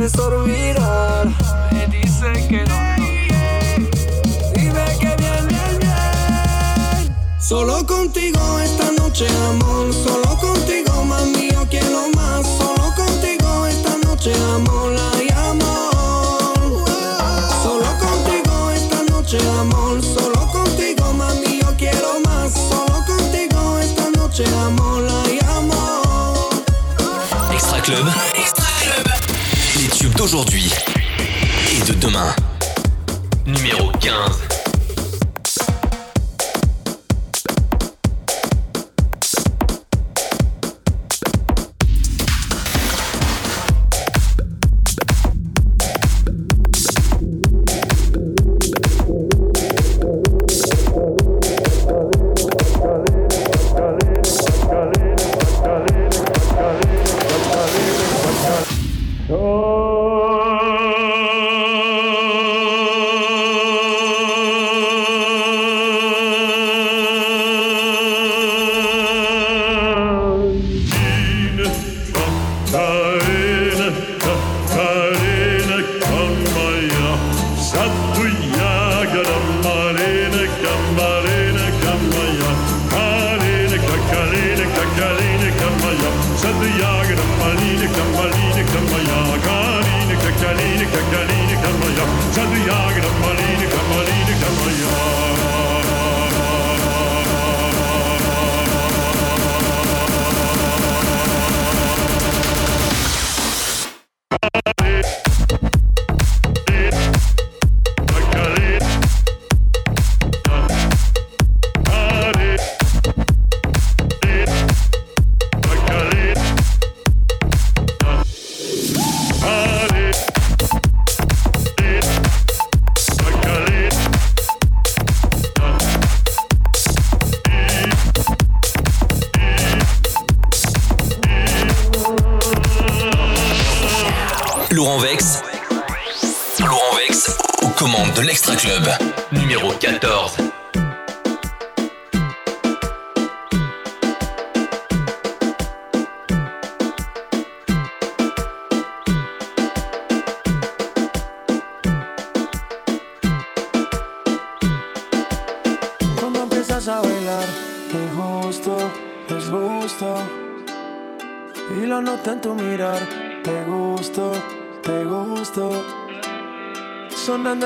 [0.04, 1.26] puedes olvidar.
[1.72, 2.74] Me dice que no.
[4.54, 7.16] Dime que viene bien.
[7.40, 9.92] Solo contigo esta noche, amor.
[9.92, 10.23] Solo
[30.24, 30.70] d'aujourd'hui
[31.76, 32.34] et de demain.
[33.46, 34.43] Numéro 15.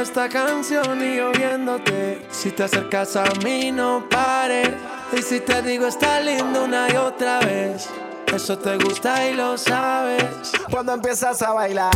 [0.09, 2.27] esta canción y lloviéndote.
[2.31, 4.71] Si te acercas a mí, no pares.
[5.13, 7.91] Y si te digo, está lindo una y otra vez.
[8.35, 10.25] Eso te gusta y lo sabes.
[10.71, 11.93] Cuando empiezas a bailar,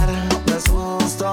[0.47, 1.32] me asusto.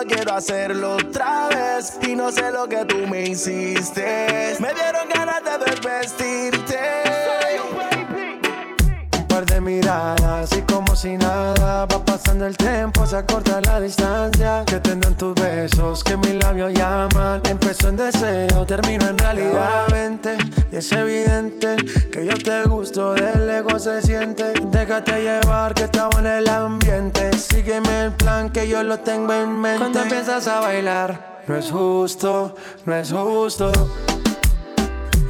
[0.00, 1.98] Solo quiero hacerlo otra vez.
[2.02, 4.56] Y no sé lo que tú me hiciste.
[4.58, 6.78] Me dieron ganas de desvestirte.
[9.16, 12.09] Un par de miradas y como si nada va
[12.40, 14.64] pasando el tiempo, se acorta la distancia.
[14.66, 17.42] Que tendrán tus besos, que mis labios llaman.
[17.48, 19.86] Empezó en deseo, termino en realidad.
[19.90, 20.36] Vente,
[20.72, 21.76] y es evidente
[22.10, 24.52] que yo te gusto, del ego se siente.
[24.70, 27.36] Déjate llevar, que estaba en el ambiente.
[27.36, 29.78] Sígueme el plan, que yo lo tengo en mente.
[29.78, 32.54] Cuando empiezas a bailar, no es justo,
[32.86, 33.72] no es justo.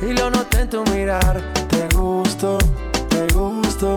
[0.02, 2.58] Y lo noté en tu mirar, te gusto,
[3.08, 3.96] te gusto.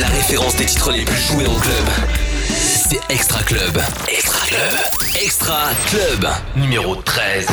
[0.00, 2.11] La référence des titres les plus joués en club.
[3.12, 3.76] Extra Club.
[4.08, 4.78] Extra Club.
[5.22, 6.26] Extra Club.
[6.56, 7.46] Numéro 13.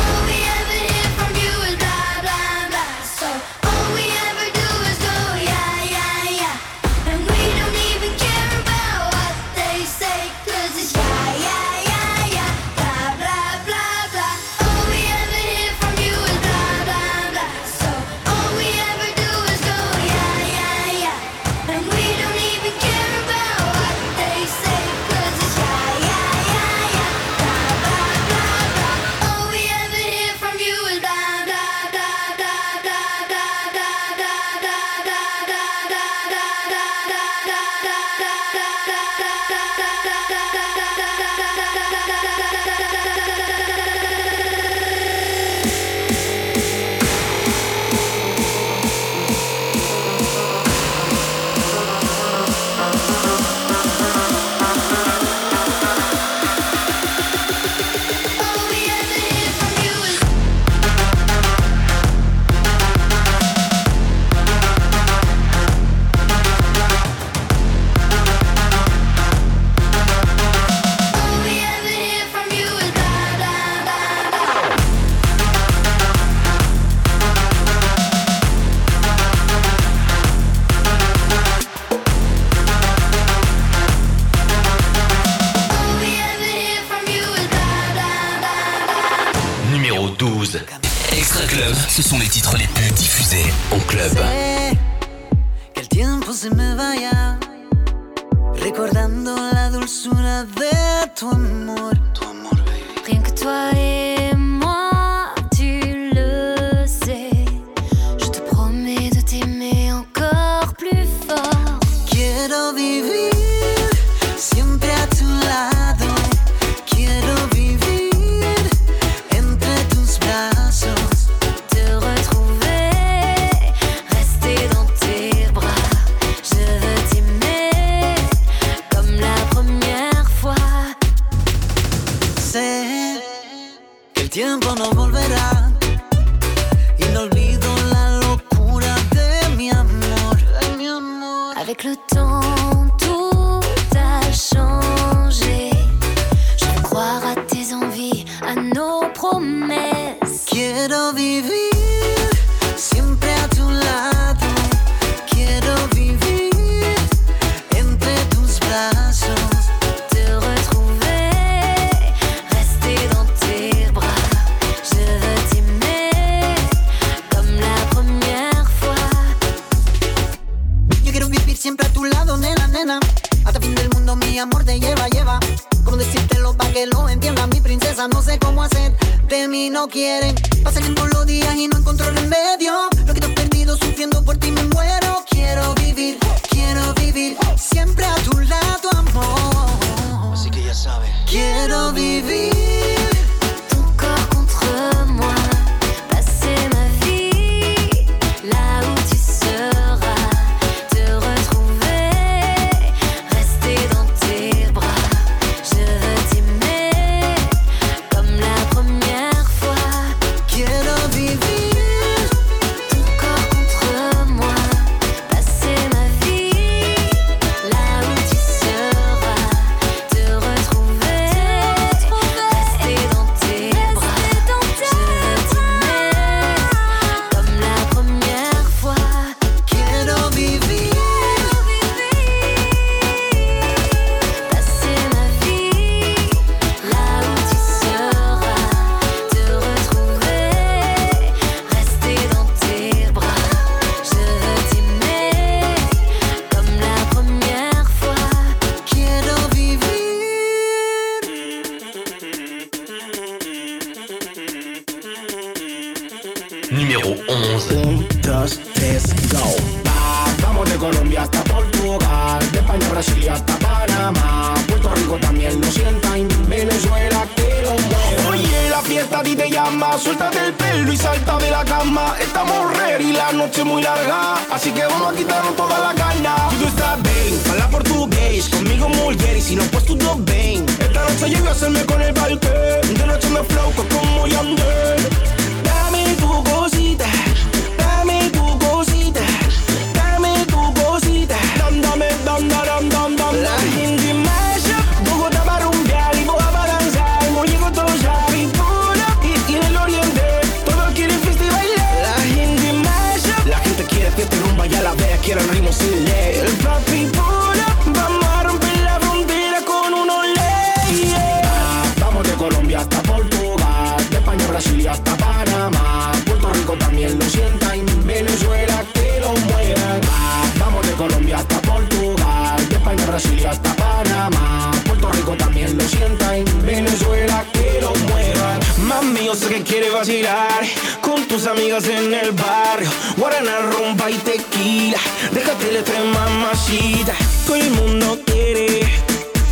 [331.40, 332.90] Tus amigas en el barrio.
[333.16, 334.98] Guarana, rumba y tequila.
[335.32, 337.14] Déjate el estrés, mamacita.
[337.46, 338.82] Todo el mundo quiere,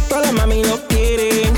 [0.10, 1.54] todas las mami lo quieren.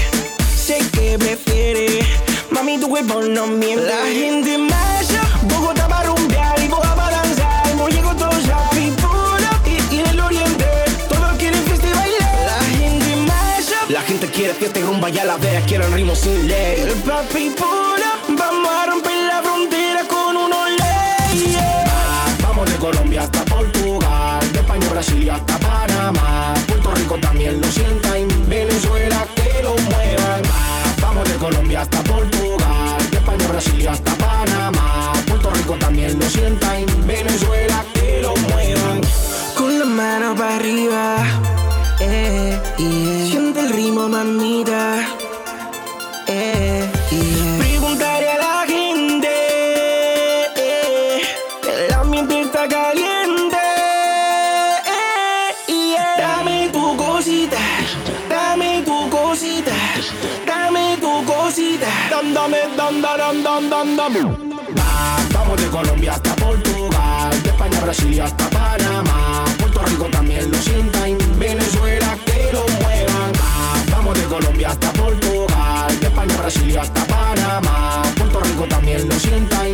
[0.55, 2.05] Sé que prefiere,
[2.51, 3.85] mami, tu cuerpo no miente.
[3.85, 7.75] La gente masha, Bogotá va a rumbear y Boga va a danzar.
[7.75, 10.65] No llego todo ya, y, y en el oriente,
[11.09, 12.45] todos quieren fiesta y bailar.
[12.45, 16.47] La gente masha, la gente quiere fiesta y rumba, ya la vea, quieren ritmo sin
[16.47, 16.81] ley.
[16.81, 17.88] El papi pula,
[22.79, 26.53] Colombia hasta Portugal, de España a Brasil hasta Panamá.
[26.65, 30.41] Puerto Rico también lo sienta y Venezuela que lo muevan.
[31.01, 35.11] Vamos de Colombia hasta Portugal, de España a Brasil hasta Panamá.
[35.27, 39.01] Puerto Rico también lo sienta y Venezuela que lo muevan.
[39.57, 41.17] Con la mano para arriba,
[67.89, 69.45] Brasil hasta Panamá.
[69.57, 73.31] Puerto Rico también lo sienta y Venezuela que lo muevan.
[73.33, 78.03] Va, vamos de Colombia hasta Portugal, de España a Brasil hasta Panamá.
[78.15, 79.67] Puerto Rico también lo sienta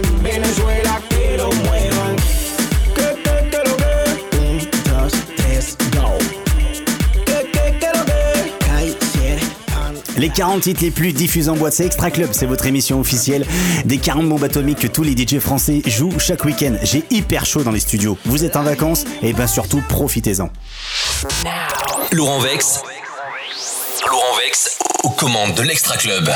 [10.26, 13.45] Les 40 titres les plus diffusés en boîte, c'est Extra Club, c'est votre émission officielle
[13.85, 16.77] des 40 bombes atomiques que tous les DJ français jouent chaque week-end.
[16.81, 18.18] J'ai hyper chaud dans les studios.
[18.26, 19.06] Vous êtes en vacances?
[19.22, 20.49] Et bien surtout profitez-en.
[22.11, 22.81] Laurent Vex.
[24.10, 26.27] Laurent Vex aux commandes de l'Extra Club.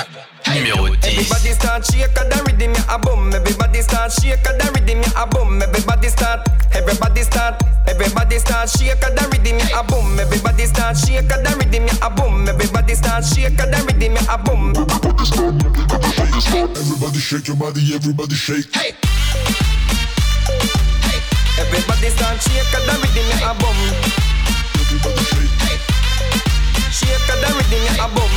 [0.54, 1.10] Numéro 10.
[1.10, 3.34] Everybody start shake and the rhythm ya a boom.
[3.34, 5.62] Everybody start shake and the rhythm ya a boom.
[5.62, 10.20] Everybody start, everybody start, everybody start shake and the rhythm ya a boom.
[10.20, 12.48] Everybody start shake and the rhythm ya a boom.
[12.50, 14.74] Everybody start shake and the rhythm ya a boom.
[16.76, 18.74] Everybody shake your body, everybody shake.
[18.74, 18.96] Hey.
[21.62, 23.78] Everybody start shake and the rhythm ya a boom.
[24.82, 25.54] Everybody shake.
[25.62, 25.78] Hey.
[26.90, 28.34] Shake and the rhythm ya a boom.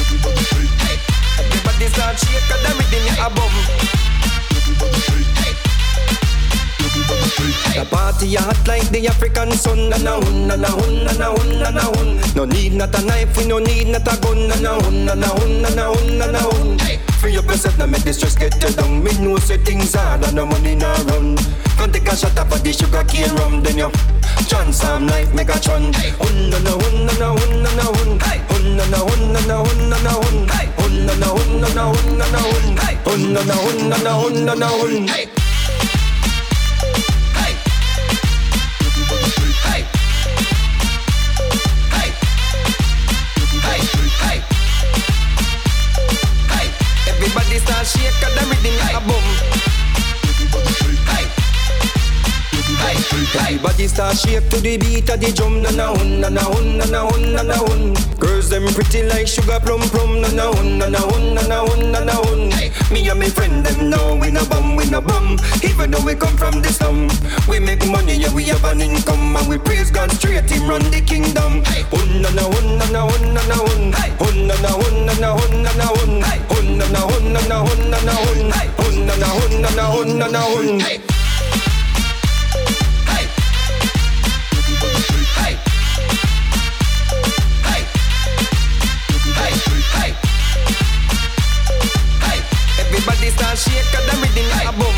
[0.00, 0.61] Everybody shake.
[1.82, 3.54] This start shake Cause the rhythm you above
[7.74, 11.12] The party a hot like the African sun Na na hun, na na hun, na
[11.18, 14.14] na hun, na na hun No need not a knife, we no need not a
[14.20, 17.11] gun Na na hun, na na hun, na na hun, na na hun, and.
[17.22, 20.24] Free up yourself, now make the stress get you down Me know say things hard
[20.24, 21.36] and no money no run
[21.78, 23.92] Come take a shot up of the sugar cane rum Then you
[24.72, 28.18] some life, make a chun Hun, na na hun, na na hun, na na hun
[28.18, 31.68] Hun, na na hun, na na hun, na na hun Hun, na na hun, na
[31.68, 32.76] na hun, na na hun
[33.06, 35.41] Hun, na na hun, na na hun, na na hun
[48.64, 49.11] everything like a
[53.62, 55.62] Everybody start shake to the beat of the drum.
[55.62, 57.94] Na na hun, na na hun, na na hun, na na hun.
[58.18, 60.20] Girls them pretty like sugar plum plum.
[60.20, 62.50] Na na hun, na na hun, na na hun, na na hun.
[62.90, 65.38] Me and my friend them know we no bum, we no bum.
[65.62, 67.06] Even though we come from the slum,
[67.46, 70.50] we make money, yeah we have an income, and we praise God straight.
[70.50, 71.62] Him run the kingdom.
[71.94, 73.94] Hun na na hun, na na hun, na na hun.
[74.18, 76.10] Hun na na hun, na na hun, na na hun.
[76.50, 78.50] Hun na na hun, na na hun, na na hun.
[78.82, 81.11] Hun na na hun, na na hun, na na hun.
[93.62, 94.96] Everybody shake the rhythm a boom.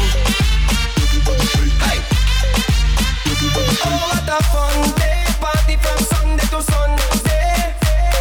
[3.85, 7.75] Oh, what a fun day, party from Sunday to Sunday.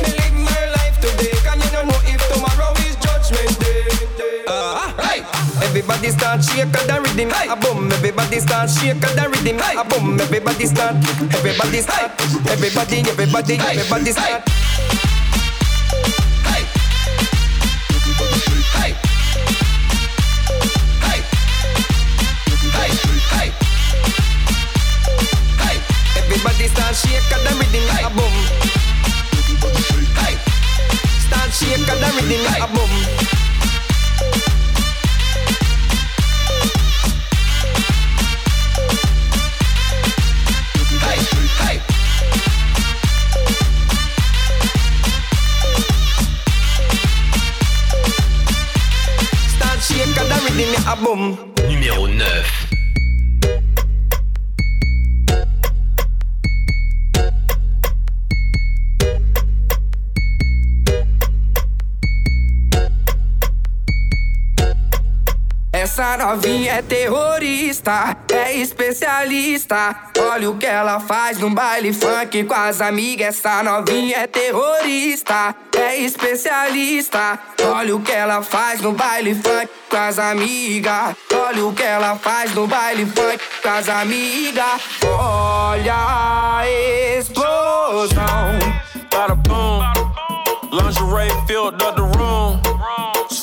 [0.04, 4.44] Me live my life today, can you not know if tomorrow is Judgment Day?
[4.48, 5.24] Uh, hey.
[5.64, 7.92] Everybody start shake the rhythm like a boom.
[7.92, 10.20] Everybody start shake the rhythm like a boom.
[10.20, 10.96] Everybody start,
[11.34, 12.12] everybody start,
[12.52, 14.44] everybody, everybody, everybody start.
[14.44, 14.73] Everybody
[32.24, 32.90] riding like a bum.
[49.84, 51.53] Shake and the rhythm, a boom.
[66.14, 69.96] Essa novinha é terrorista, é especialista.
[70.20, 73.40] Olha o que ela faz no baile funk com as amigas.
[73.40, 77.40] Essa novinha é terrorista, é especialista.
[77.66, 81.16] Olha o que ela faz no baile funk com as amigas.
[81.34, 84.82] Olha o que ela faz no baile funk com as amigas.
[85.20, 86.70] Olha a
[87.18, 88.60] explosão.
[89.10, 89.82] Bada boom.
[90.72, 92.63] Lingerie filled up the room.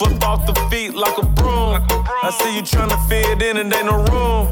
[0.01, 1.77] Swept off the feet like a broom.
[2.23, 4.49] I see you tryna fit in and ain't no room.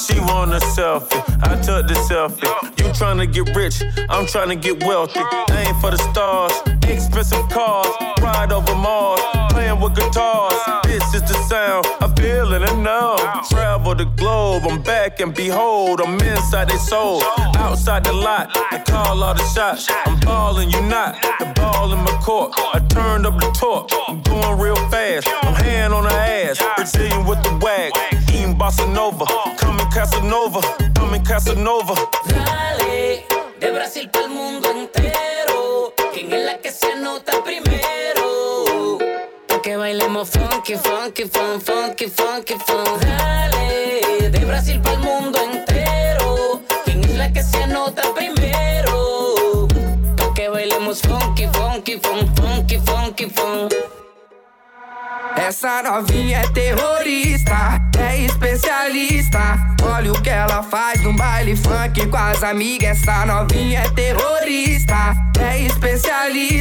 [0.00, 2.48] She want a selfie, I took the selfie.
[2.78, 5.20] You tryna get rich, I'm tryna get wealthy.
[5.52, 6.52] Aim for the stars,
[6.88, 7.86] expensive cars,
[8.22, 9.20] ride over Mars,
[9.50, 10.54] playing with guitars.
[10.84, 13.16] This is the sound, I feel it and know.
[13.50, 17.22] Travel the globe, I'm back and behold, I'm inside their soul.
[17.56, 19.86] Outside the lot, I call all the shots.
[20.06, 21.20] I'm ballin', you not.
[21.38, 23.90] The ball in my court, I turned up the torque.
[24.08, 26.58] I'm going real fast, I'm hand on her ass.
[26.76, 27.92] Brazilian with the wag,
[28.32, 29.26] eating bossa nova.
[29.58, 30.60] Coming Casanova,
[30.96, 31.94] coming Casanova.
[32.26, 33.26] Dale,
[33.58, 35.92] de Brasil para el mundo entero.
[36.14, 38.98] ¿Quién es la que se anota primero?
[39.48, 43.00] Pa' que bailemos funky, funky, fun, funky, funky, fun.
[43.00, 46.62] Dale, de Brasil para el mundo entero.
[46.84, 49.66] ¿Quién es la que se anota primero?
[50.16, 53.68] Pa' que bailemos funky, funky, fun, funky, funky, fun.
[55.50, 59.58] Essa novinha é terrorista, é especialista.
[59.82, 63.00] Olha o que ela faz no baile funk com as amigas.
[63.00, 66.59] Essa novinha é terrorista, é especialista.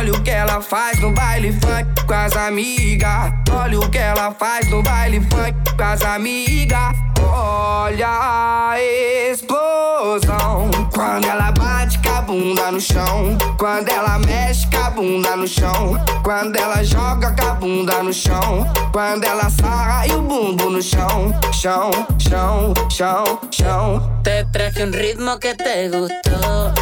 [0.00, 3.34] Olha o que ela faz no baile funk com as amigas.
[3.52, 6.96] Olha o que ela faz no baile funk com as amigas.
[7.22, 10.70] Olha a explosão.
[10.94, 13.36] Quando ela bate com a bunda no chão.
[13.58, 16.02] Quando ela mexe com a bunda no chão.
[16.22, 18.72] Quando ela joga com a bunda no chão.
[18.92, 21.38] Quando ela sarra e o bumbo no chão.
[21.52, 24.22] Chão, chão, chão, chão.
[24.24, 25.90] Te traje un ritmo que te.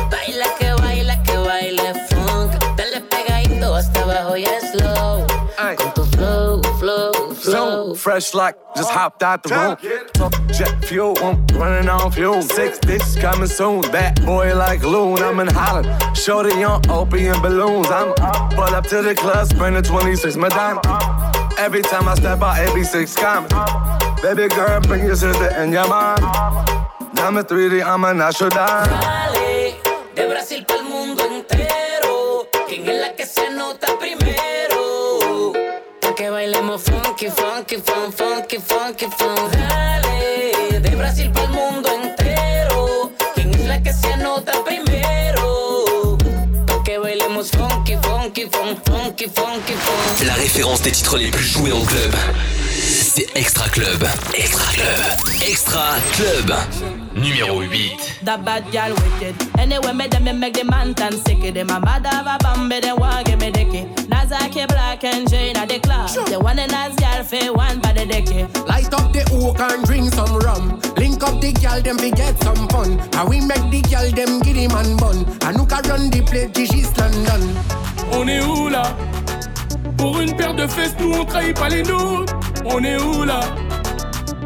[0.08, 0.46] Baila
[4.08, 5.28] que baila que baile funk.
[5.58, 7.94] Dale pegadito hasta abajo y slow.
[7.94, 9.76] fresh like just hopped out the room.
[10.14, 12.42] Top jet fuel, I'm running on fuel.
[12.42, 13.82] Six bitches coming soon.
[13.90, 15.88] Bad boy like Loon, I'm in Holland.
[16.16, 17.88] Shorty on opium balloons.
[17.90, 20.80] I'm up, pull up to the club, spending 26 Madonna.
[21.58, 23.50] Every time I step out, 86 coming.
[24.22, 26.16] Baby girl, bring your sister and your mom.
[27.14, 28.88] Dame 3D, I'm a natural dime.
[28.88, 29.76] Dale,
[30.14, 32.46] de Brasil para el mundo entero.
[32.68, 33.97] ¿Quién es la que se nota primero?
[36.58, 39.50] Pa' que bailemos funky, funky, fun, funky, funky, fun.
[39.52, 43.12] Dale, de Brasil para el mundo entero.
[43.34, 46.18] ¿Quién es la que se nota primero?
[46.66, 50.26] Pa' que bailemos funky, funky, fun, funky, funky, fun.
[50.26, 52.14] La référence des titres les plus joués en club.
[52.80, 54.04] C'est Extra Club.
[54.34, 55.42] Extra Club.
[55.46, 56.56] Extra Club.
[57.14, 58.24] Numéro 8.
[58.24, 59.36] That bad gal wicked.
[59.60, 61.54] Anyway, me them me make the man tan sick.
[61.54, 63.97] Them a mad have a bambi, they want give me dicky.
[64.28, 66.10] Nazaki black and Jane at the club.
[66.28, 66.94] The one and as
[67.30, 68.44] for one by the dicky.
[68.64, 70.80] Light up the oak and drink some rum.
[70.96, 73.00] Link up the gal, them we get some fun.
[73.16, 75.24] And we make the gal, them giddy man bun.
[75.42, 77.56] And can run the place, this is London.
[78.12, 78.82] On est où là?
[79.96, 82.34] Pour une paire de fesses, nous on trahit pas les nôtres.
[82.66, 83.40] On est où là?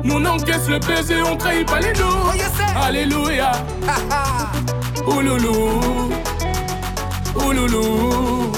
[0.05, 2.37] Nous on encaisse le baiser, on trahit pas les nôtres.
[2.77, 3.53] Alléluia.
[5.07, 6.11] Ouloulou.
[7.35, 8.53] Ouloulou.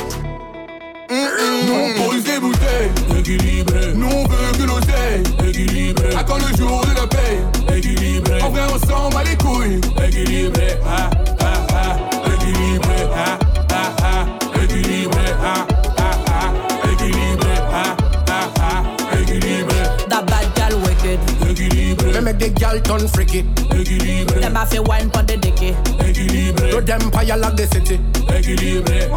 [1.15, 3.93] Nous on pose des bouteilles, équilibré.
[3.95, 6.15] Nous on veut que l'oseille, équilibré.
[6.17, 7.39] À quand le jour de la paix,
[7.77, 8.43] équilibré.
[8.43, 10.77] En vrai, on s'en bat les couilles, équilibré.
[10.85, 11.97] Ah, ah, ah,
[12.35, 12.97] équilibré.
[13.15, 13.39] Ah,
[13.71, 15.25] ah, ah, équilibré.
[15.41, 15.67] Ah,
[15.99, 17.53] ah, ah, équilibré.
[17.73, 17.97] Ah,
[18.29, 19.83] ah, ah, équilibré.
[20.09, 21.21] That bad gal wicked.
[21.49, 22.13] Équilibré.
[22.13, 23.45] Me make the gal turn freaky.
[23.71, 24.41] Équilibré.
[24.41, 25.75] Them a fi wine pon the dicky.
[26.05, 26.71] Équilibré.
[26.71, 28.01] To them empire like the city.
[28.37, 29.09] Équilibré.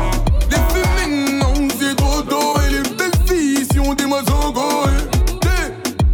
[4.12, 4.62] On dit mazongo.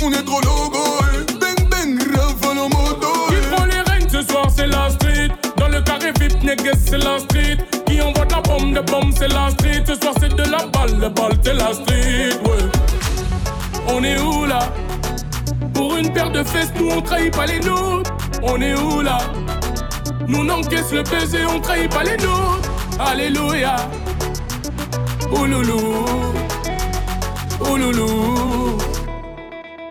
[0.05, 0.79] On est trop logo.
[1.13, 1.33] eh.
[1.39, 3.07] Bang bang, rafale en moto.
[3.29, 5.29] Qui prend les règnes ce soir, c'est la street.
[5.57, 7.57] Dans le carré VIP, négué, c'est la street.
[7.85, 9.83] Qui envoie de la bombe, de bombe, c'est la street.
[9.87, 12.69] Ce soir, c'est de la balle, de balle, c'est la street, ouais.
[13.87, 14.59] On est où là?
[15.73, 18.11] Pour une paire de fesses, nous on trahit pas les nôtres.
[18.41, 19.17] On est où là?
[20.27, 22.69] Nous on encaisse le baiser, on trahit pas les nôtres.
[22.99, 23.75] Alléluia.
[25.31, 26.05] Ouloulou.
[27.69, 28.77] Ouloulou.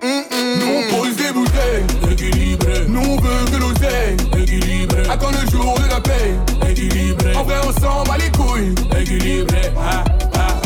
[0.02, 2.86] Nous on pose des bouteilles, équilibré.
[2.88, 5.02] Nous on veut que l'oseille, équilibré.
[5.08, 6.34] À quand le jour de la paix,
[6.68, 7.34] équilibré.
[7.36, 9.72] En vrai, on s'en bat les couilles, équilibré.
[9.78, 10.04] Ah,
[10.34, 10.61] ah,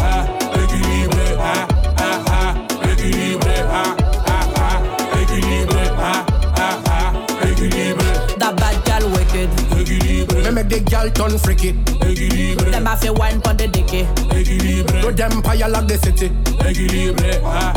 [10.57, 11.73] make the gal turn freaky.
[12.01, 12.71] Équilibré.
[12.71, 14.07] Them a fi wine pon the dicky.
[14.31, 15.03] Équilibré.
[15.03, 16.31] To them empire like the city.
[16.65, 17.41] Équilibré.
[17.45, 17.75] Ah.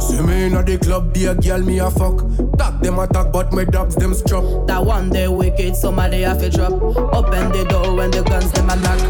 [0.00, 2.24] See me in the club, be a girl, me a fuck.
[2.56, 4.44] Talk them attack, but my dogs them struck.
[4.66, 6.72] That one day wicked, somebody have to drop.
[6.72, 9.00] Open the door when the guns them a knock.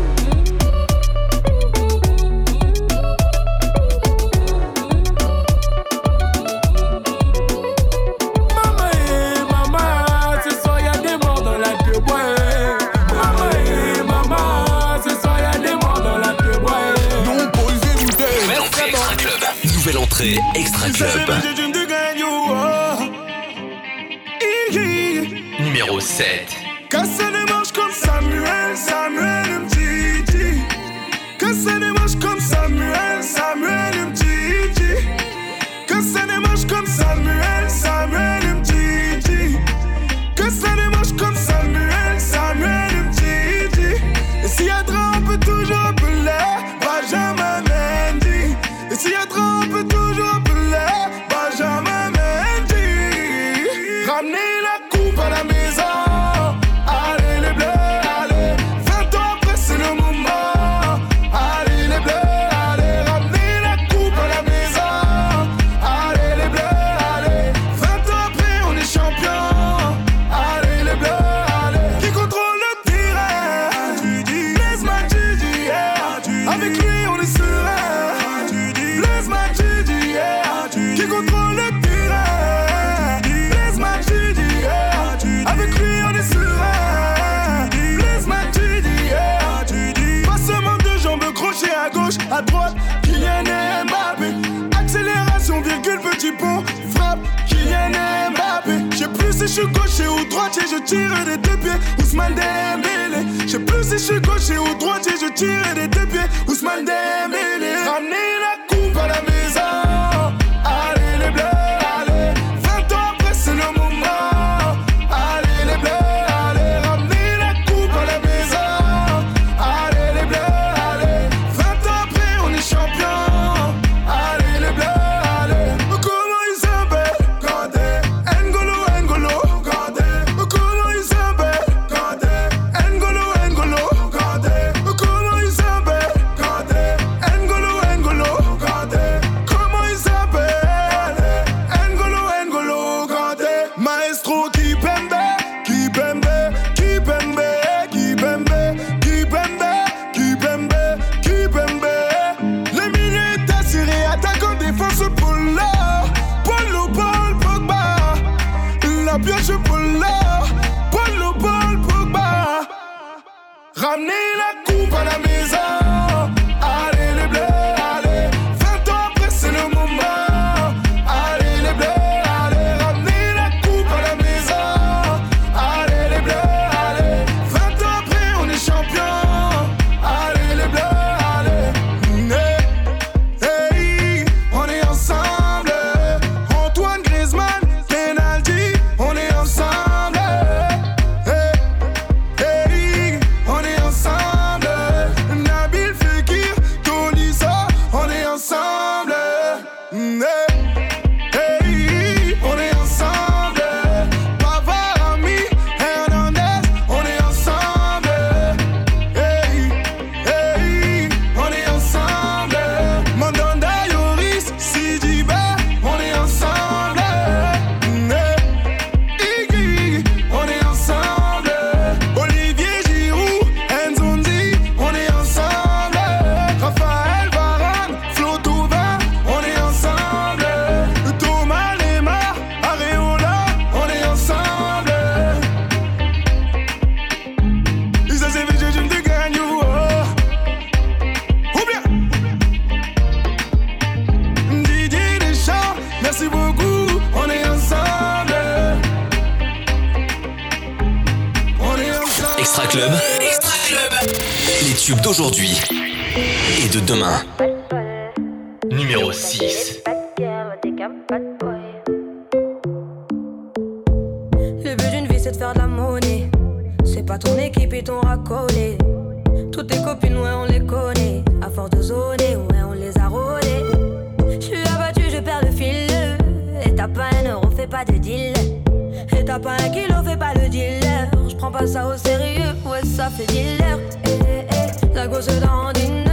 [281.51, 283.79] prends pas ça au sérieux, ouais ça fait dealer.
[284.05, 284.95] Eh, eh, eh.
[284.95, 286.10] La gauche dans une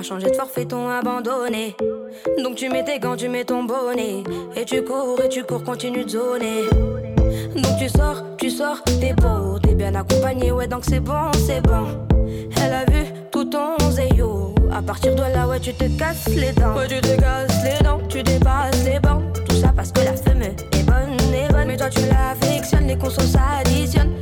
[0.00, 1.76] pas changé de forfaiton abandonné.
[2.42, 4.22] Donc tu mets tes gants, tu mets ton bonnet.
[4.56, 6.62] Et tu cours, et tu cours, continue de zoner.
[7.54, 11.60] Donc tu sors, tu sors, t'es beau, t'es bien accompagné, ouais, donc c'est bon, c'est
[11.60, 11.86] bon.
[12.56, 14.54] Elle a vu tout ton zéyo.
[14.72, 16.74] À partir de là, ouais, tu te casses les dents.
[16.76, 19.22] Ouais, tu te casses les dents, tu dépasses les bancs.
[19.46, 21.66] Tout ça parce que la femme est bonne, est bonne.
[21.66, 24.19] Mais toi, tu la l'affectionnes, les consos s'additionnent.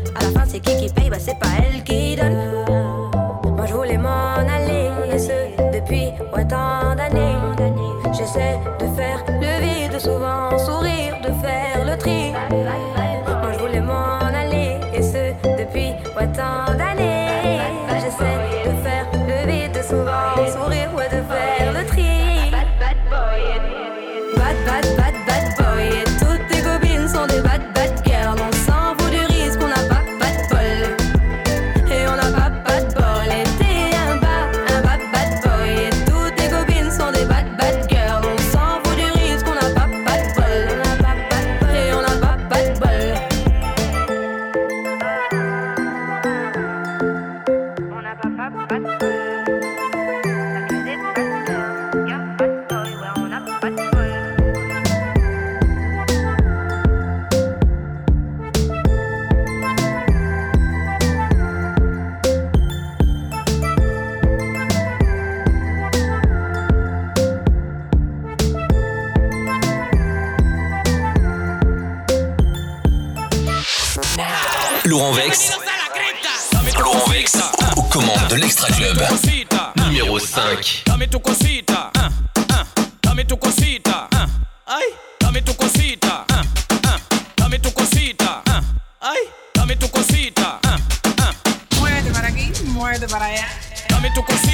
[89.08, 90.60] ay, dame tu cosita.
[90.64, 90.76] Ah,
[91.22, 91.32] ah.
[91.78, 93.48] Muévete para aquí, muévete para allá.
[93.88, 94.47] Dame tu cosita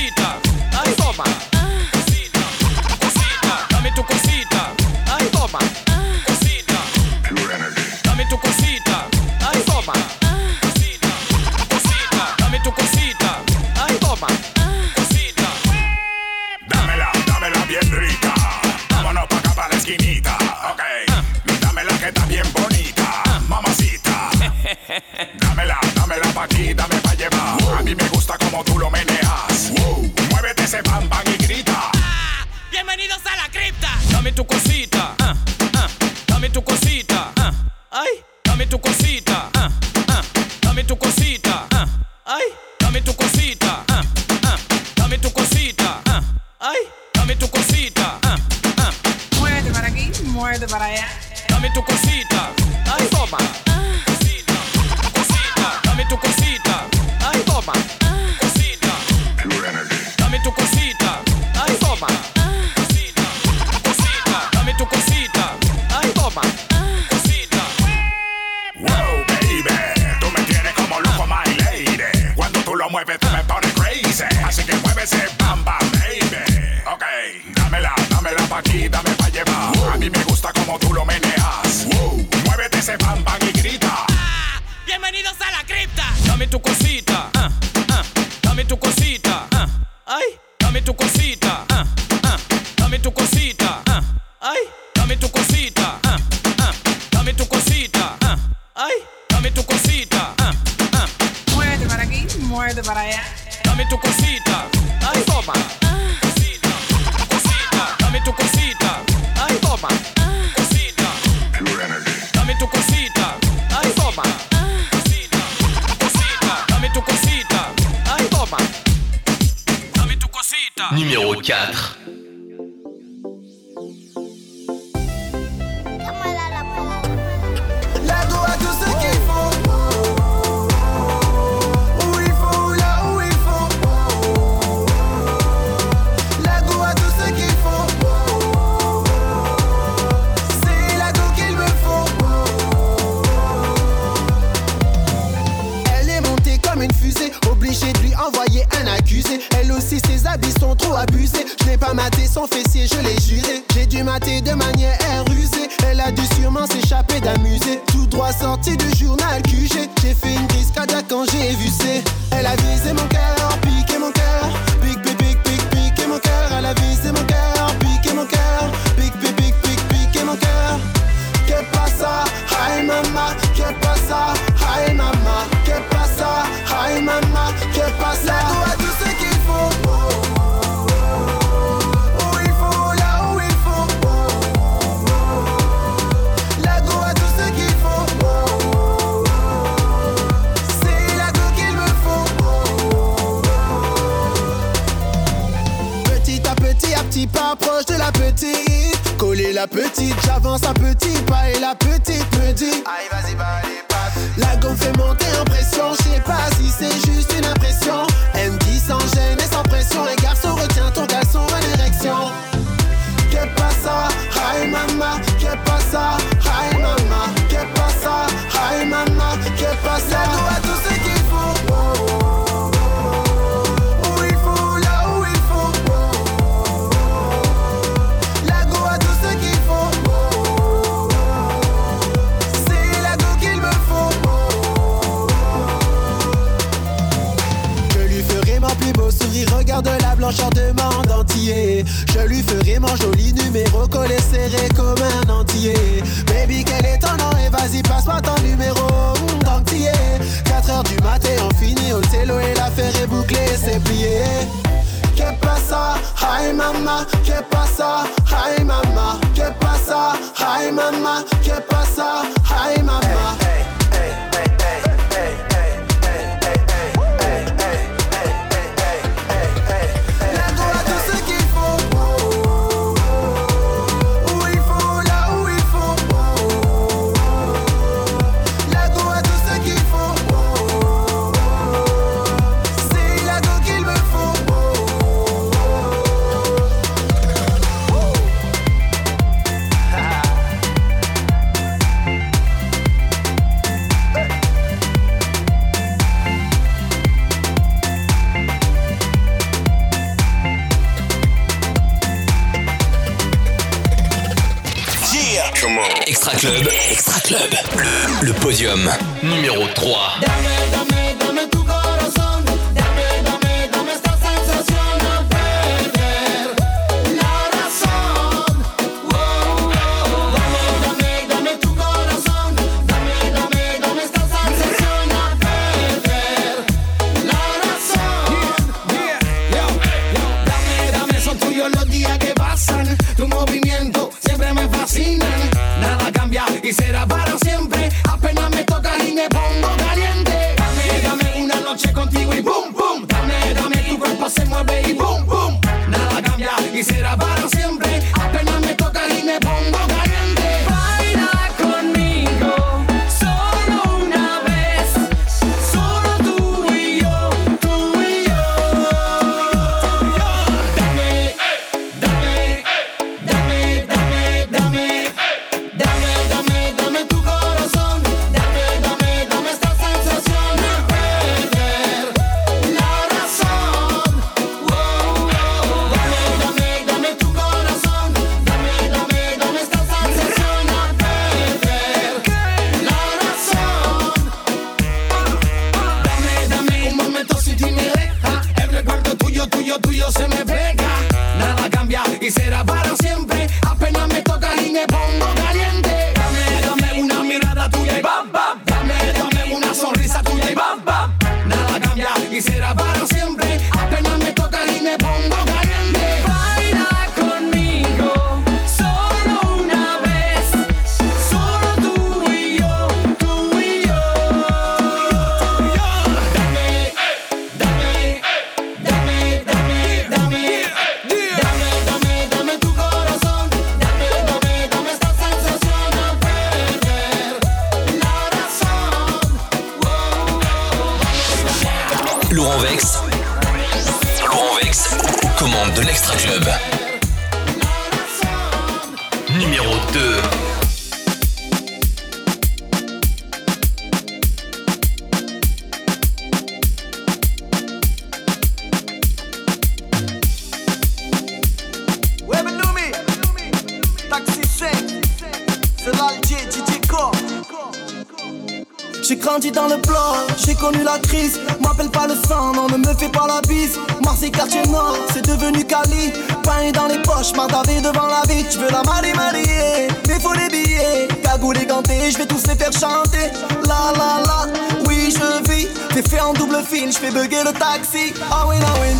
[459.50, 461.40] dans le bloc, j'ai connu la crise.
[461.60, 463.78] M'appelle pas le sang, non, ne me fais pas la bise.
[464.04, 466.12] Marseille, quartier nord, c'est devenu Cali.
[466.42, 468.44] Pain dans les poches, mardavé devant la vie.
[468.50, 471.08] Tu veux la marier, marier, mais faut des billets.
[471.22, 473.30] Cagoule et ganté, je vais tous les faire chanter.
[473.66, 474.46] La la la,
[474.86, 475.68] oui, je vis.
[475.90, 478.14] T'es fait en double fil, je fais bugger le taxi.
[478.30, 478.94] Ah oui, ah oui.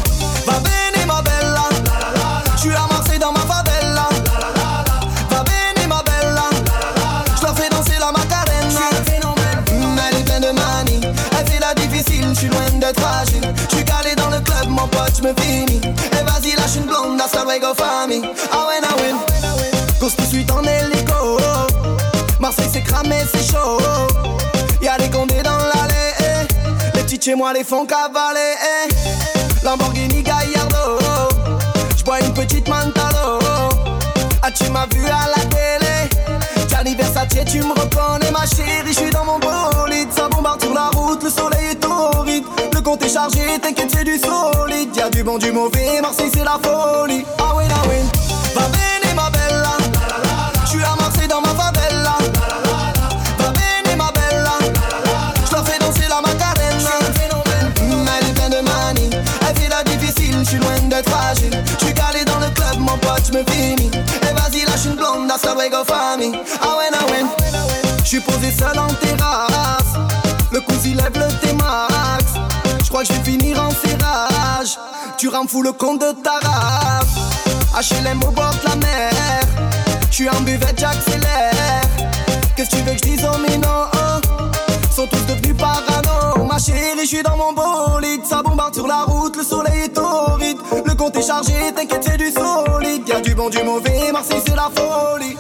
[0.47, 1.69] Va venir, ma bella.
[2.57, 2.71] Je suis
[15.23, 18.23] Et vas-y, lâche une blonde, hasta luego, famille.
[18.53, 19.15] Ah ouais, ah ouais.
[20.01, 21.39] Cause tout suite en hélico.
[22.41, 23.79] Marseille, c'est cramé, c'est chaud.
[24.83, 26.13] Y'a des condés dans l'allée.
[26.21, 26.97] eh.
[26.97, 28.55] Les petits chez moi les font cavaler.
[28.89, 29.65] eh.
[29.65, 30.99] Lamborghini Gallardo.
[31.97, 33.39] J'bois une petite Mantalo.
[34.43, 36.11] Ah, tu m'as vu à la télé.
[36.85, 38.93] Gianni Versace, tu me reconnais, ma chérie.
[38.93, 40.13] J'suis dans mon bolide.
[40.13, 42.45] Ça bombarde sur la route, le soleil est torride.
[42.75, 44.95] Le compte est chargé, t'inquiète, c'est du solide.
[44.95, 46.01] Y'a du bon, du mauvais.
[46.03, 47.25] Marseille, c'est la folie.
[47.39, 47.97] Ah oui, ah oui.
[48.55, 49.77] Va venir, ma bella.
[50.67, 52.19] J'suis à Marseille dans ma favela.
[53.39, 54.59] Va venir, ma bella.
[55.49, 56.91] J'leur fais danser la macarena.
[57.81, 59.11] Mm, Elle est pleine de manie.
[59.49, 61.63] Elle fait la difficile, j'suis loin d'être fragile.
[61.81, 63.91] J'suis calé dans le club, mon pote, j'me finis.
[64.23, 66.15] Et vas-y, lâche une blonde, luego, famille.
[66.24, 66.24] Ah
[68.25, 69.95] posé seul en terrasse.
[70.53, 72.25] Le cousin lève le T-Max.
[72.85, 74.79] J'crois que j'vais finir en serrage.
[75.17, 77.91] Tu rends fou le compte de ta race.
[77.91, 79.13] HLM au bord de la mer.
[80.11, 81.83] J'suis en buvette, j'accélère.
[82.57, 83.91] Qu'est-ce que tu veux que j'dise aux minots
[84.95, 86.45] Sont tous devenus parano.
[86.45, 88.25] Ma chérie, j'suis dans mon bolide.
[88.25, 90.59] Ça bombarde sur la route, le soleil est torride.
[90.85, 93.09] Le compte est chargé, t'inquiète, c'est du solide.
[93.09, 95.34] Y'a du bon, du mauvais, Marseille, c'est la folie.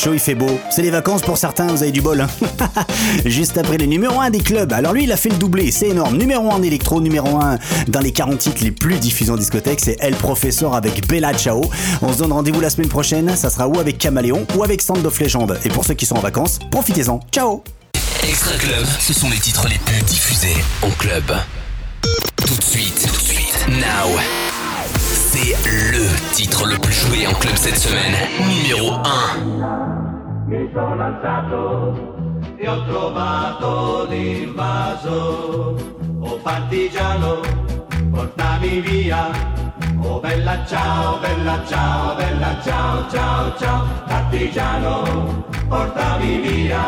[0.00, 0.58] Chaud, il fait beau.
[0.70, 2.20] C'est les vacances pour certains, vous avez du bol.
[2.20, 2.28] hein.
[3.26, 4.72] Juste après le numéro 1 des clubs.
[4.72, 6.16] Alors lui, il a fait le doublé, c'est énorme.
[6.16, 7.58] Numéro 1 en électro, numéro 1
[7.88, 11.62] dans les 40 titres les plus diffusés en discothèque, c'est El Professor avec Bella Ciao.
[12.00, 13.36] On se donne rendez-vous la semaine prochaine.
[13.36, 15.58] Ça sera ou avec Caméléon ou avec Stand of Legend.
[15.64, 17.20] Et pour ceux qui sont en vacances, profitez-en.
[17.32, 17.62] Ciao
[18.26, 21.24] Extra Club, ce sont les titres les plus diffusés en club.
[22.36, 24.18] Tout de suite, tout de suite, now.
[25.42, 28.14] C'est le titre le plus joué en club cette semaine.
[28.40, 30.46] Numéro 1.
[30.48, 31.94] Mi sono alzato
[32.58, 35.76] e ho trovato l'invaso.
[36.20, 37.40] Oh partigiano,
[38.12, 39.30] portami via.
[40.02, 43.86] Oh bella ciao, bella ciao, bella ciao, ciao, ciao.
[44.06, 46.82] Partigiano, portami via,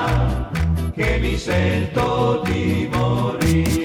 [0.95, 3.82] che mi sento di morire.